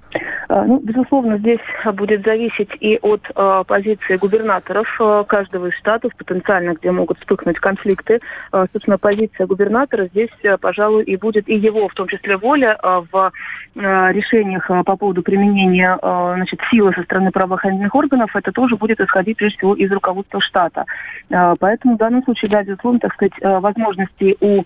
[0.50, 1.60] А, ну, безусловно, здесь
[1.94, 7.60] будет зависеть и от э, позиции губернаторов э, каждого из штатов, потенциально, где могут вспыхнуть
[7.60, 8.20] конфликты.
[8.52, 12.80] Э, собственно, позиция губернатора здесь, э, пожалуй, и будет и его, в том числе, воля
[12.82, 13.32] э, в
[13.76, 18.36] э, решениях э, по поводу применения э, значит, силы со стороны правоохранительных органов.
[18.36, 20.86] Это тоже будет исходить, прежде всего, из руководства штата.
[21.30, 24.64] Э, поэтому в данном случае, да, безусловно, так сказать, э, возможности у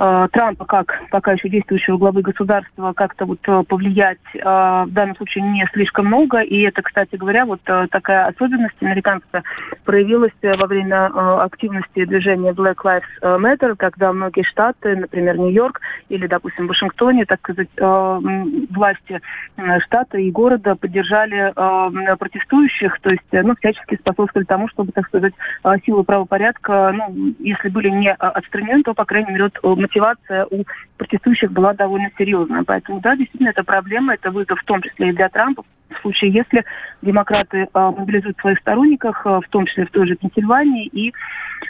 [0.00, 5.44] Трампа как пока еще действующего главы государства как-то вот э, повлиять э, в данном случае
[5.44, 6.40] не слишком много.
[6.40, 9.42] И это, кстати говоря, вот такая особенность американская
[9.84, 11.10] проявилась во время
[11.42, 17.68] активности движения Black Lives Matter, когда многие штаты, например, Нью-Йорк или, допустим, Вашингтоне, так сказать,
[17.76, 19.20] власти
[19.80, 21.52] штата и города поддержали
[22.16, 25.34] протестующих, то есть, ну, всячески способствовали тому, чтобы, так сказать,
[25.84, 29.58] силы правопорядка, ну, если были не отстранены, то, по крайней мере, от
[29.90, 30.64] мотивация у
[30.96, 32.62] протестующих была довольно серьезная.
[32.64, 36.30] Поэтому, да, действительно, это проблема, это вызов в том числе и для Трампа, в случае,
[36.30, 36.64] если
[37.02, 41.12] демократы э, мобилизуют своих сторонников, э, в том числе в той же Пенсильвании, и, э,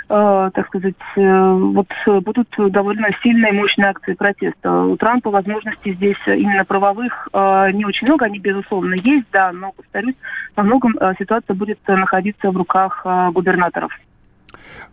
[0.08, 1.88] так сказать, э, вот
[2.22, 4.70] будут довольно сильные, мощные акции протеста.
[4.82, 9.72] У Трампа возможностей здесь именно правовых э, не очень много, они, безусловно, есть, да, но,
[9.72, 10.16] повторюсь,
[10.54, 13.92] во многом э, ситуация будет находиться в руках э, губернаторов.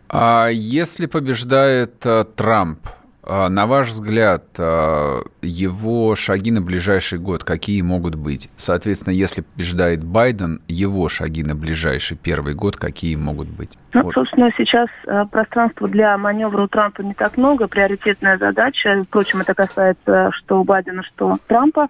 [0.09, 2.79] А если побеждает э, Трамп,
[3.27, 8.49] на ваш взгляд, а, его шаги на ближайший год какие могут быть?
[8.55, 13.77] Соответственно, если побеждает Байден, его шаги на ближайший первый год какие могут быть?
[13.93, 14.13] Ну, вот.
[14.13, 17.67] собственно, сейчас а, пространства для маневра у Трампа не так много.
[17.67, 21.87] Приоритетная задача, впрочем, это касается что Байдена, что Трампа,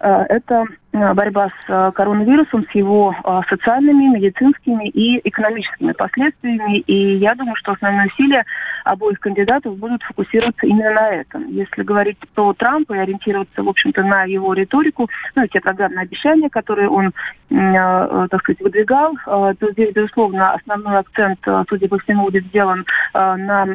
[0.00, 0.64] это
[0.98, 6.78] Э, борьба с э, коронавирусом, с его э, социальными, медицинскими и экономическими последствиями.
[6.78, 8.44] И я думаю, что основные усилия
[8.84, 11.46] обоих кандидатов будут фокусироваться именно на этом.
[11.48, 16.48] Если говорить про Трампа и ориентироваться, в общем-то, на его риторику, ну, те программные обещания,
[16.48, 17.12] которые он,
[17.50, 23.66] так сказать, выдвигал, то здесь, безусловно, основной акцент, судя по всему, будет сделан на,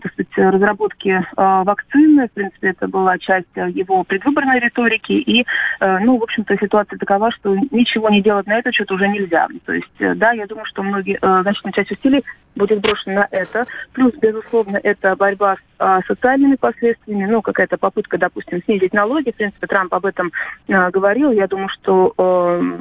[0.00, 2.28] так сказать, разработке вакцины.
[2.28, 5.12] В принципе, это была часть его предвыборной риторики.
[5.12, 5.46] И,
[5.80, 9.48] ну, в общем-то, ситуация такова, что ничего не делать на этот счет уже нельзя.
[9.64, 12.24] То есть, э, да, я думаю, что многие, э, значительная часть усилий
[12.54, 13.66] будет брошена на это.
[13.92, 19.30] Плюс, безусловно, это борьба с а, социальными последствиями, ну, какая-то попытка, допустим, снизить налоги.
[19.30, 20.32] В принципе, Трамп об этом
[20.66, 21.32] говорил.
[21.32, 22.14] Я думаю, что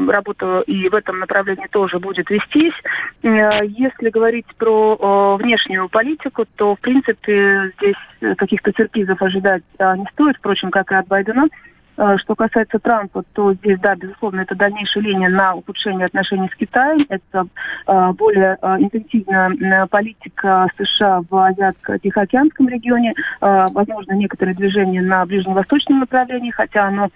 [0.07, 2.73] работа и в этом направлении тоже будет вестись.
[3.21, 10.37] Если говорить про внешнюю политику, то, в принципе, здесь каких-то сюрпризов ожидать а, не стоит,
[10.37, 11.47] впрочем, как и от Байдена.
[11.97, 16.55] Э, что касается Трампа, то здесь, да, безусловно, это дальнейшая линия на ухудшение отношений с
[16.55, 17.05] Китаем.
[17.09, 17.47] Это
[17.87, 23.13] э, более э, интенсивная политика США в Азиатско-Тихоокеанском регионе.
[23.39, 27.09] Возможно, некоторые движения на ближневосточном направлении, хотя оно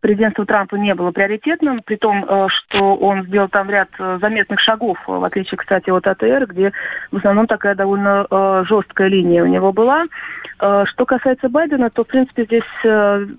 [0.00, 5.24] президентство Трампа не было приоритетным, при том, что он сделал там ряд заметных шагов, в
[5.24, 6.72] отличие, кстати, от АТР, где
[7.10, 8.26] в основном такая довольно
[8.68, 10.04] жесткая линия у него была.
[10.58, 13.36] Что касается Байдена, то, в принципе, здесь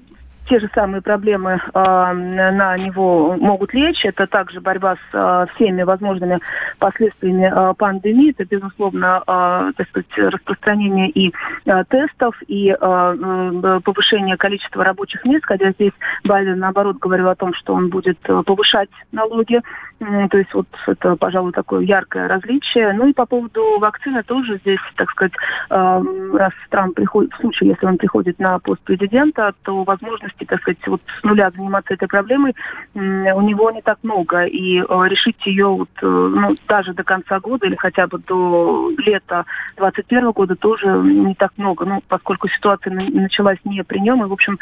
[0.47, 4.05] те же самые проблемы э, на него могут лечь.
[4.05, 6.39] Это также борьба с э, всеми возможными
[6.79, 8.33] последствиями э, пандемии.
[8.38, 11.33] Это, безусловно, э, так сказать, распространение и
[11.65, 17.36] э, тестов, и э, э, повышение количества рабочих мест, хотя здесь Байден, наоборот, говорил о
[17.36, 19.62] том, что он будет повышать налоги.
[19.99, 22.93] То есть вот это, пожалуй, такое яркое различие.
[22.93, 25.33] Ну и по поводу вакцины тоже здесь, так сказать,
[25.69, 30.62] раз Трамп приходит, в случае, если он приходит на пост президента, то возможность возможности, так
[30.62, 32.56] сказать, вот с нуля заниматься этой проблемой
[32.93, 34.45] у него не так много.
[34.45, 38.91] И э, решить ее вот, э, ну, даже до конца года или хотя бы до
[38.97, 39.45] лета
[39.78, 41.86] 2021 года тоже не так много.
[41.86, 44.60] Ну, поскольку ситуация началась не при нем, и, в общем,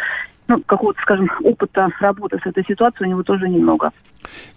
[0.48, 3.92] ну, какого-то, скажем, опыта работы с этой ситуацией у него тоже немного.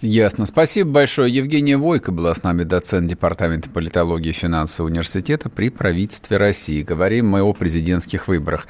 [0.01, 0.47] Ясно.
[0.47, 1.35] Спасибо большое.
[1.35, 6.83] Евгения Войко была с нами, доцент Департамента политологии и финансового университета при правительстве России.
[6.83, 8.67] Говорим мы о президентских выборах.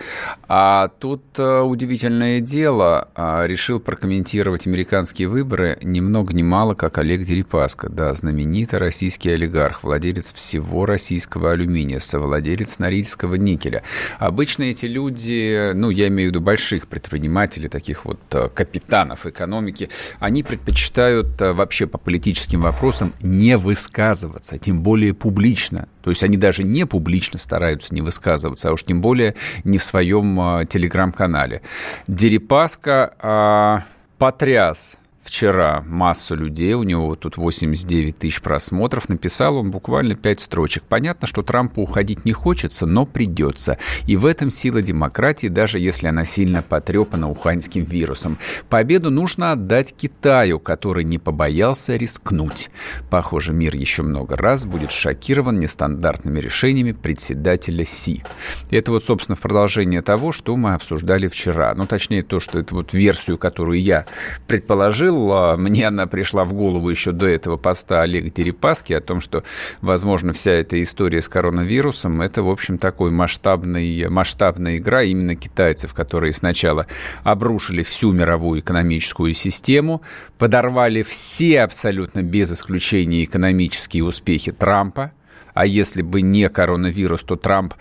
[0.49, 3.09] А тут а, удивительное дело.
[3.15, 7.89] А, решил прокомментировать американские выборы ни много ни мало, как Олег Дерипаска.
[7.89, 13.83] Да, знаменитый российский олигарх, владелец всего российского алюминия, совладелец Норильского никеля.
[14.19, 19.88] Обычно эти люди, ну, я имею в виду больших предпринимателей, таких вот а, капитанов экономики,
[20.21, 25.88] они предпочитают э, вообще по политическим вопросам не высказываться, тем более публично.
[26.03, 29.85] То есть они даже не публично стараются не высказываться, а уж тем более не в
[29.85, 31.62] своем э, телеграм-канале.
[32.07, 40.14] Дерипаска э, потряс вчера массу людей, у него тут 89 тысяч просмотров, написал он буквально
[40.14, 40.85] 5 строчек.
[40.85, 43.79] Понятно, что Трампу уходить не хочется, но придется.
[44.07, 48.38] И в этом сила демократии, даже если она сильно потрепана уханьским вирусом.
[48.71, 52.71] Победу нужно отдать Китаю, который не побоялся рискнуть.
[53.11, 58.25] Похоже, мир еще много раз будет шокирован нестандартными решениями председателя Си.
[58.71, 61.75] Это вот, собственно, в продолжение того, что мы обсуждали вчера.
[61.75, 64.07] Ну, точнее, то, что это вот версию, которую я
[64.47, 69.21] предположил, говорил, мне она пришла в голову еще до этого поста Олега Дерипаски о том,
[69.21, 69.45] что,
[69.81, 75.95] возможно, вся эта история с коронавирусом– это, в общем, такой масштабный, масштабная игра именно китайцев,
[75.95, 76.87] которые сначала
[77.23, 80.03] обрушили всю мировую экономическую систему,
[80.39, 85.13] подорвали все абсолютно без исключения экономические успехи Трампа,
[85.55, 87.75] а если бы не коронавирус, то Трамп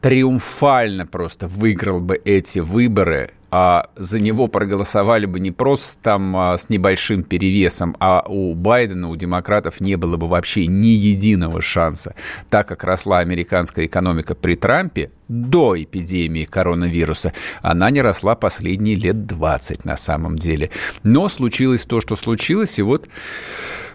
[0.00, 6.56] триумфально просто выиграл бы эти выборы, а за него проголосовали бы не просто там а,
[6.56, 12.14] с небольшим перевесом, а у Байдена, у демократов не было бы вообще ни единого шанса.
[12.50, 17.32] Так как росла американская экономика при Трампе до эпидемии коронавируса,
[17.62, 20.70] она не росла последние лет 20 на самом деле.
[21.02, 23.08] Но случилось то, что случилось, и вот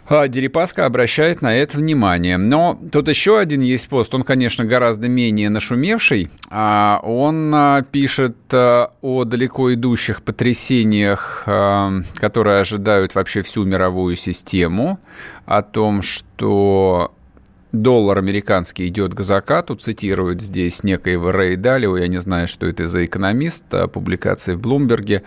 [0.10, 2.38] Дерипаска обращает на это внимание.
[2.38, 6.30] Но тут еще один есть пост, он, конечно, гораздо менее нашумевший.
[6.50, 15.00] А он а, пишет о далеко идущих потрясениях, которые ожидают вообще всю мировую систему,
[15.46, 17.14] о том, что
[17.74, 22.88] доллар американский идет к закату, цитирует здесь некоего Рэй Далио, я не знаю, что это
[22.88, 25.24] за экономист, а публикации в Блумберге.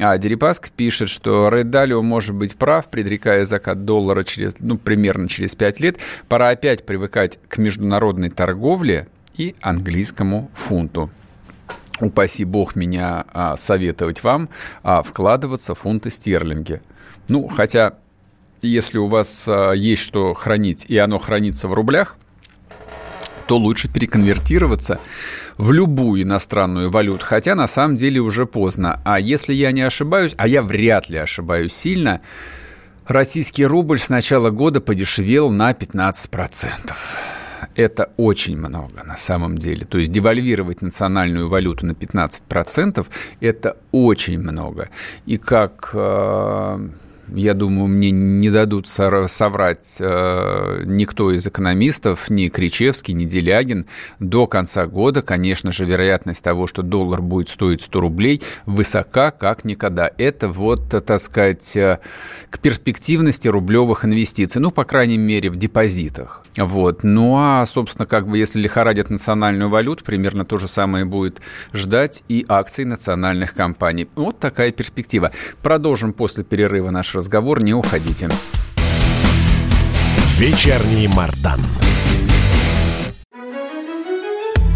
[0.00, 5.28] А Дерипаск пишет, что Рэй Далио может быть прав, предрекая закат доллара через, ну, примерно
[5.28, 5.98] через 5 лет.
[6.26, 11.10] Пора опять привыкать к международной торговле и английскому фунту
[12.00, 14.48] упаси бог меня а, советовать вам
[14.82, 16.80] а, вкладываться в фунты стерлинги.
[17.28, 17.94] Ну, хотя
[18.68, 22.16] если у вас а, есть что хранить, и оно хранится в рублях,
[23.46, 25.00] то лучше переконвертироваться
[25.58, 29.00] в любую иностранную валюту, хотя на самом деле уже поздно.
[29.04, 32.20] А если я не ошибаюсь, а я вряд ли ошибаюсь сильно,
[33.06, 36.92] российский рубль с начала года подешевел на 15%.
[37.76, 39.84] Это очень много на самом деле.
[39.84, 43.06] То есть девальвировать национальную валюту на 15%
[43.40, 44.90] это очень много.
[45.26, 46.88] И как э,
[47.28, 53.86] я думаю, мне не дадут соврать э, никто из экономистов, ни Кричевский, ни Делягин.
[54.18, 59.64] До конца года, конечно же, вероятность того, что доллар будет стоить 100 рублей, высока как
[59.64, 60.10] никогда.
[60.18, 61.98] Это вот, так сказать, э,
[62.50, 64.60] к перспективности рублевых инвестиций.
[64.60, 66.43] Ну, по крайней мере, в депозитах.
[66.56, 67.02] Вот.
[67.02, 71.40] Ну, а, собственно, как бы, если лихорадят национальную валюту, примерно то же самое будет
[71.72, 74.08] ждать и акций национальных компаний.
[74.14, 75.32] Вот такая перспектива.
[75.62, 78.28] Продолжим после перерыва наш разговор, не уходите.
[80.38, 81.60] Вечерний Мардан.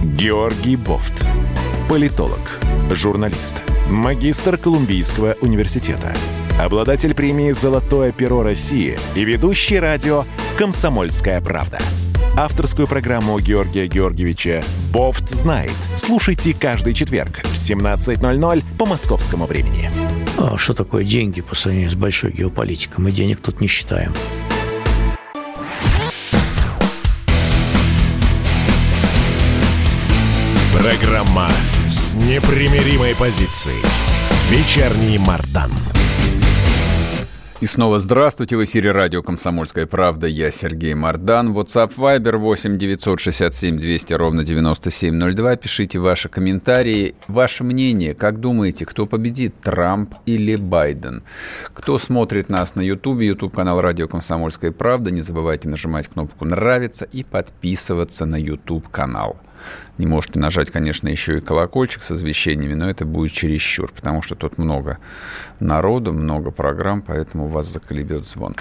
[0.05, 1.25] Георгий Бофт.
[1.89, 2.41] Политолог,
[2.91, 6.13] журналист, магистр Колумбийского университета,
[6.59, 10.25] обладатель премии «Золотое перо России» и ведущий радио
[10.59, 11.79] «Комсомольская правда».
[12.37, 15.73] Авторскую программу Георгия Георгиевича «Бофт знает».
[15.97, 19.91] Слушайте каждый четверг в 17.00 по московскому времени.
[20.37, 23.05] А что такое деньги по сравнению с большой геополитикой?
[23.05, 24.13] Мы денег тут не считаем.
[30.73, 31.51] Программа
[31.89, 33.83] с непримиримой позицией.
[34.49, 35.73] Вечерний Мардан.
[37.61, 38.57] И снова здравствуйте.
[38.57, 40.29] В эфире радио «Комсомольская правда».
[40.29, 41.53] Я Сергей Мордан.
[41.53, 45.57] WhatsApp Viber 8 967 200 ровно 9702.
[45.57, 47.17] Пишите ваши комментарии.
[47.27, 48.15] Ваше мнение.
[48.15, 51.25] Как думаете, кто победит, Трамп или Байден?
[51.75, 55.11] Кто смотрит нас на YouTube, YouTube канал радио «Комсомольская правда».
[55.11, 59.37] Не забывайте нажимать кнопку «Нравится» и подписываться на YouTube канал.
[59.99, 64.37] Не можете нажать, конечно, еще и колокольчик с извещениями, но это будет чересчур, потому что
[64.37, 64.99] тут много
[65.61, 68.55] народу, много программ, поэтому вас заколебет звон.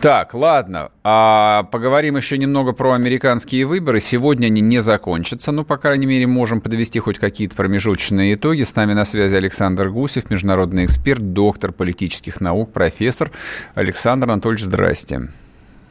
[0.00, 4.00] Так, ладно, а поговорим еще немного про американские выборы.
[4.00, 8.62] Сегодня они не закончатся, но, по крайней мере, можем подвести хоть какие-то промежуточные итоги.
[8.62, 13.30] С нами на связи Александр Гусев, международный эксперт, доктор политических наук, профессор.
[13.74, 15.28] Александр Анатольевич, здрасте.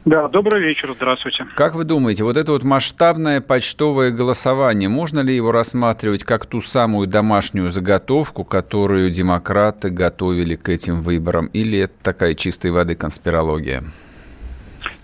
[0.04, 1.46] Да, добрый вечер, здравствуйте.
[1.54, 6.62] Как вы думаете, вот это вот масштабное почтовое голосование, можно ли его рассматривать как ту
[6.62, 13.82] самую домашнюю заготовку, которую демократы готовили к этим выборам, или это такая чистой воды конспирология?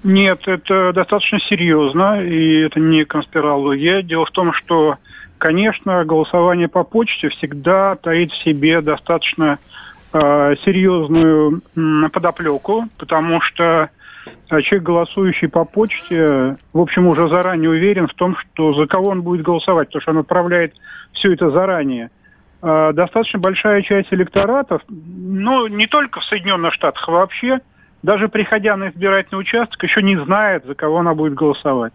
[0.05, 4.03] Нет, это достаточно серьезно, и это не конспирология.
[4.03, 4.97] Дело в том, что,
[5.38, 9.59] конечно, голосование по почте всегда таит в себе достаточно
[10.12, 13.90] э, серьезную э, подоплеку, потому что
[14.48, 19.10] а человек, голосующий по почте, в общем, уже заранее уверен в том, что за кого
[19.10, 20.74] он будет голосовать, потому что он отправляет
[21.12, 22.10] все это заранее.
[22.62, 27.60] А достаточно большая часть электоратов, ну, не только в Соединенных Штатах, вообще,
[28.02, 31.92] даже приходя на избирательный участок, еще не знает, за кого она будет голосовать.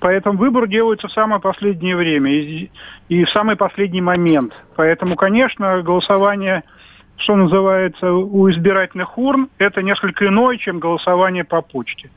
[0.00, 2.70] Поэтому выбор делается в самое последнее время и,
[3.08, 4.52] и в самый последний момент.
[4.76, 6.64] Поэтому, конечно, голосование
[7.16, 12.10] что называется, у избирательных урн, это несколько иное, чем голосование по почте.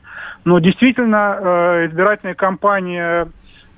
[0.44, 3.28] Но действительно, э, избирательная кампания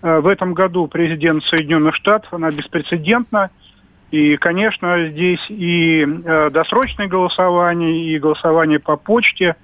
[0.02, 3.50] э, в этом году президент Соединенных Штатов, она беспрецедентна.
[4.10, 9.56] И, конечно, здесь и э, досрочное голосование, и голосование по почте.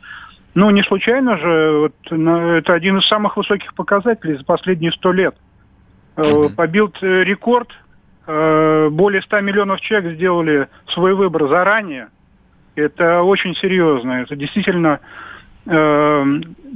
[0.55, 5.35] Ну, не случайно же, вот, это один из самых высоких показателей за последние сто лет.
[6.15, 7.69] Побил рекорд
[8.27, 12.09] более 100 миллионов человек сделали свой выбор заранее.
[12.77, 14.23] Это очень серьезно.
[14.23, 15.01] Это действительно...
[15.67, 16.25] Э,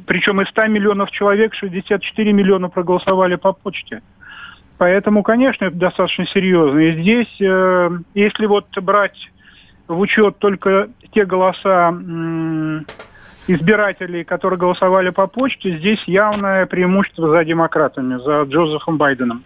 [0.07, 4.03] причем из 100 миллионов человек 64 миллиона проголосовали по почте.
[4.79, 6.79] Поэтому, конечно, это достаточно серьезно.
[6.79, 9.31] И здесь, э, если вот брать
[9.87, 11.91] в учет только те голоса
[13.47, 19.45] избирателей, которые голосовали по почте, здесь явное преимущество за демократами, за Джозефом Байденом.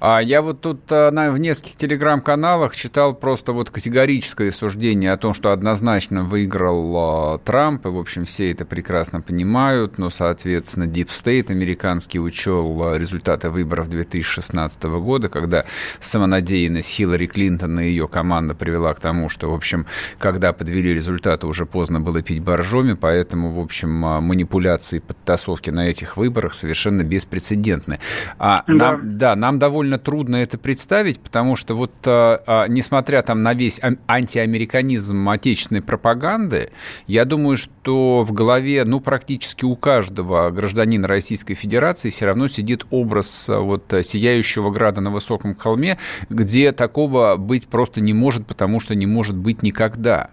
[0.00, 5.16] А я вот тут а, на, в нескольких телеграм-каналах читал просто вот категорическое суждение о
[5.16, 10.84] том, что однозначно выиграл а, Трамп, и, в общем, все это прекрасно понимают, но, соответственно,
[10.84, 15.64] Deep State американский учел а, результаты выборов 2016 года, когда
[16.00, 19.86] самонадеянность Хиллари Клинтон и ее команда привела к тому, что, в общем,
[20.18, 26.18] когда подвели результаты, уже поздно было пить боржоми, поэтому, в общем, манипуляции, подтасовки на этих
[26.18, 28.00] выборах совершенно беспрецедентны.
[28.38, 28.74] А да.
[28.74, 33.42] Нам, да, нам довольно довольно трудно это представить, потому что вот а, а, несмотря там
[33.42, 36.70] на весь антиамериканизм отечественной пропаганды,
[37.06, 42.86] я думаю, что в голове, ну, практически у каждого гражданина Российской Федерации все равно сидит
[42.90, 48.80] образ а, вот сияющего града на высоком холме, где такого быть просто не может, потому
[48.80, 50.30] что не может быть никогда.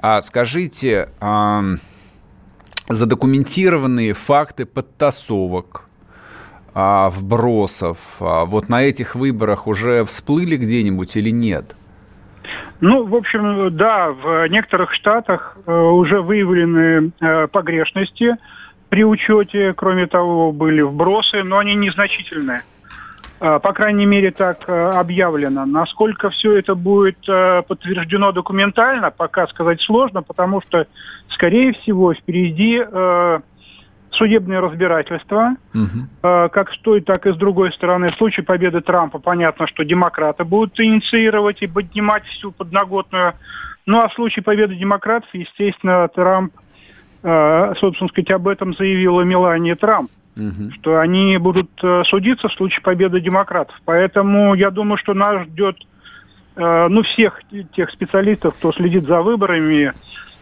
[0.00, 1.08] А скажите,
[2.88, 5.87] задокументированные факты подтасовок,
[6.80, 11.74] а, вбросов, а, вот на этих выборах уже всплыли где-нибудь или нет?
[12.80, 18.36] Ну, в общем, да, в некоторых штатах э, уже выявлены э, погрешности
[18.90, 19.74] при учете.
[19.74, 22.62] Кроме того, были вбросы, но они незначительные.
[23.40, 25.66] Э, по крайней мере, так объявлено.
[25.66, 30.86] Насколько все это будет подтверждено документально, пока сказать сложно, потому что,
[31.30, 32.84] скорее всего, впереди
[34.12, 36.08] судебное разбирательство, угу.
[36.20, 38.10] как с той, так и с другой стороны.
[38.10, 43.34] В случае победы Трампа понятно, что демократы будут инициировать и поднимать всю подноготную.
[43.86, 46.52] Ну а в случае победы демократов, естественно, Трамп,
[47.22, 50.70] э, собственно сказать, об этом заявила Мелания Трамп, угу.
[50.72, 53.74] что они будут э, судиться в случае победы демократов.
[53.84, 55.76] Поэтому я думаю, что нас ждет,
[56.56, 57.40] ну, всех
[57.76, 59.92] тех специалистов, кто следит за выборами,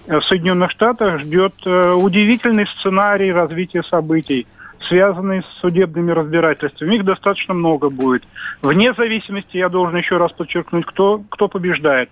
[0.06, 4.46] в Соединенных Штатах ждет э, удивительный сценарий развития событий,
[4.88, 6.96] связанный с судебными разбирательствами.
[6.96, 8.22] Их достаточно много будет.
[8.62, 12.08] Вне зависимости, я должен еще раз подчеркнуть, кто, кто побеждает.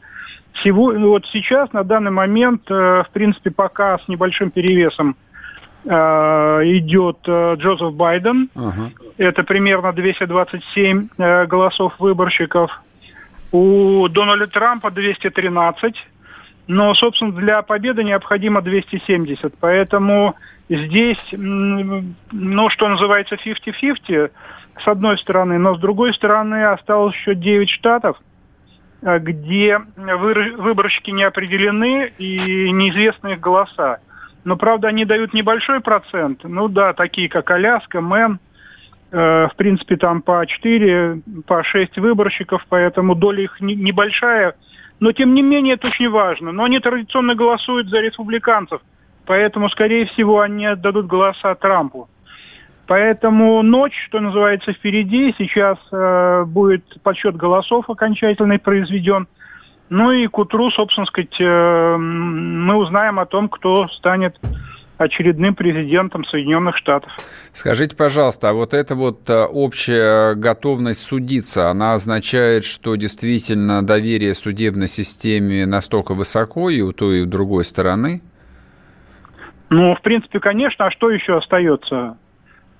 [0.54, 5.16] Всего, вот сейчас, на данный момент, э, в принципе, пока с небольшим перевесом
[5.84, 8.50] э, идет Джозеф Байден.
[8.54, 8.90] Uh-huh.
[9.18, 11.08] Это примерно 227
[11.46, 12.70] голосов выборщиков.
[13.52, 15.94] У Дональда Трампа 213.
[16.66, 19.54] Но, собственно, для победы необходимо 270.
[19.60, 20.34] Поэтому
[20.68, 24.30] здесь, ну, что называется, 50-50,
[24.82, 28.16] с одной стороны, но с другой стороны осталось еще 9 штатов,
[29.02, 33.98] э, где выборщики не определены и неизвестны их голоса.
[34.44, 36.44] Но, правда, они дают небольшой процент.
[36.44, 38.40] Ну да, такие как Аляска, Мэн,
[39.10, 44.54] э, в принципе, там по 4, по 6 выборщиков, поэтому доля их небольшая–
[45.04, 46.50] но, тем не менее, это очень важно.
[46.50, 48.80] Но они традиционно голосуют за республиканцев,
[49.26, 52.08] поэтому, скорее всего, они отдадут голоса Трампу.
[52.86, 55.34] Поэтому ночь, что называется, впереди.
[55.36, 59.28] Сейчас э, будет подсчет голосов окончательный произведен.
[59.90, 64.40] Ну и к утру, собственно сказать, э, мы узнаем о том, кто станет
[64.96, 67.10] очередным президентом Соединенных Штатов.
[67.52, 74.34] Скажите, пожалуйста, а вот эта вот э, общая готовность судиться, она означает, что действительно доверие
[74.34, 78.22] судебной системе настолько высоко и у той, и у другой стороны?
[79.70, 82.16] Ну, в принципе, конечно, а что еще остается?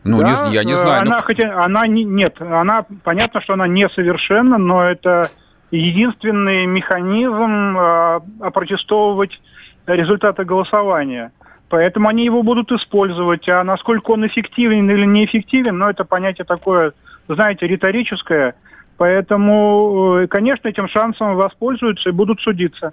[0.04, 1.02] Ну, да, не, я не знаю.
[1.02, 1.22] Она, но...
[1.22, 5.30] хотя, она не, нет, она, понятно, что она несовершенна, но это
[5.70, 9.40] единственный механизм э, опротестовывать
[9.86, 11.32] результаты голосования.
[11.74, 13.48] Поэтому они его будут использовать.
[13.48, 16.92] А насколько он эффективен или неэффективен, ну, это понятие такое,
[17.26, 18.54] знаете, риторическое.
[18.96, 22.92] Поэтому, э, конечно, этим шансом воспользуются и будут судиться.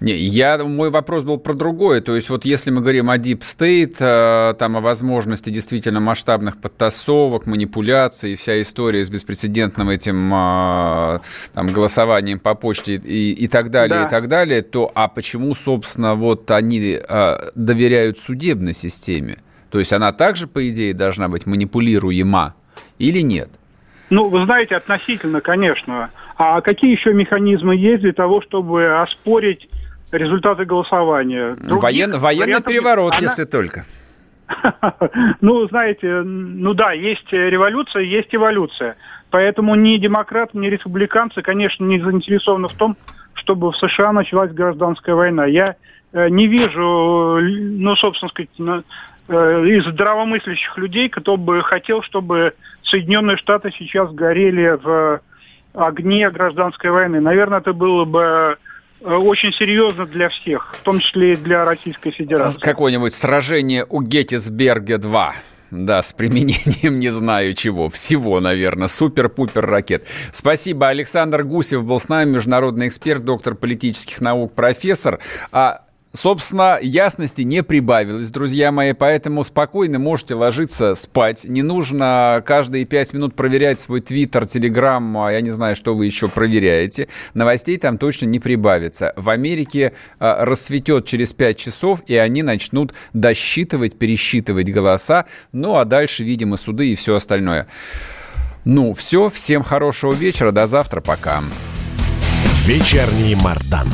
[0.00, 2.00] Не, я, мой вопрос был про другое.
[2.00, 6.60] То есть вот если мы говорим о Deep State, э, там о возможности действительно масштабных
[6.60, 11.18] подтасовок, манипуляций, вся история с беспрецедентным этим э,
[11.52, 14.06] там, голосованием по почте и, и так далее, да.
[14.06, 19.38] и так далее, то а почему, собственно, вот они э, доверяют судебной системе?
[19.70, 22.54] То есть она также, по идее, должна быть манипулируема
[22.98, 23.50] или нет?
[24.10, 26.10] Ну, вы знаете, относительно, конечно.
[26.36, 29.68] А какие еще механизмы есть для того, чтобы оспорить
[30.12, 31.54] результаты голосования.
[31.54, 33.20] Других Воен, военный переворот, она...
[33.20, 33.84] если только.
[35.40, 38.96] Ну, знаете, ну да, есть революция, есть эволюция.
[39.30, 42.96] Поэтому ни демократы, ни республиканцы, конечно, не заинтересованы в том,
[43.34, 45.44] чтобы в США началась гражданская война.
[45.44, 45.76] Я
[46.12, 52.54] э, не вижу, ну, собственно сказать, э, из здравомыслящих людей, кто бы хотел, чтобы
[52.84, 55.20] Соединенные Штаты сейчас горели в
[55.74, 57.20] огне гражданской войны.
[57.20, 58.56] Наверное, это было бы
[59.00, 62.60] очень серьезно для всех, в том числе и для Российской Федерации.
[62.60, 65.32] Какое-нибудь сражение у Геттисберга-2.
[65.70, 67.90] Да, с применением не знаю чего.
[67.90, 68.88] Всего, наверное.
[68.88, 70.06] Супер-пупер ракет.
[70.32, 70.88] Спасибо.
[70.88, 75.20] Александр Гусев был с нами, международный эксперт, доктор политических наук, профессор.
[75.52, 75.82] А
[76.12, 81.44] Собственно, ясности не прибавилось, друзья мои, поэтому спокойно можете ложиться спать.
[81.44, 86.06] Не нужно каждые пять минут проверять свой твиттер, телеграм, а я не знаю, что вы
[86.06, 87.08] еще проверяете.
[87.34, 89.12] Новостей там точно не прибавится.
[89.16, 95.26] В Америке э, рассветет через пять часов, и они начнут досчитывать, пересчитывать голоса.
[95.52, 97.68] Ну, а дальше, видимо, суды и все остальное.
[98.64, 99.28] Ну, все.
[99.28, 100.52] Всем хорошего вечера.
[100.52, 101.02] До завтра.
[101.02, 101.42] Пока.
[102.64, 103.88] Вечерний Мардан.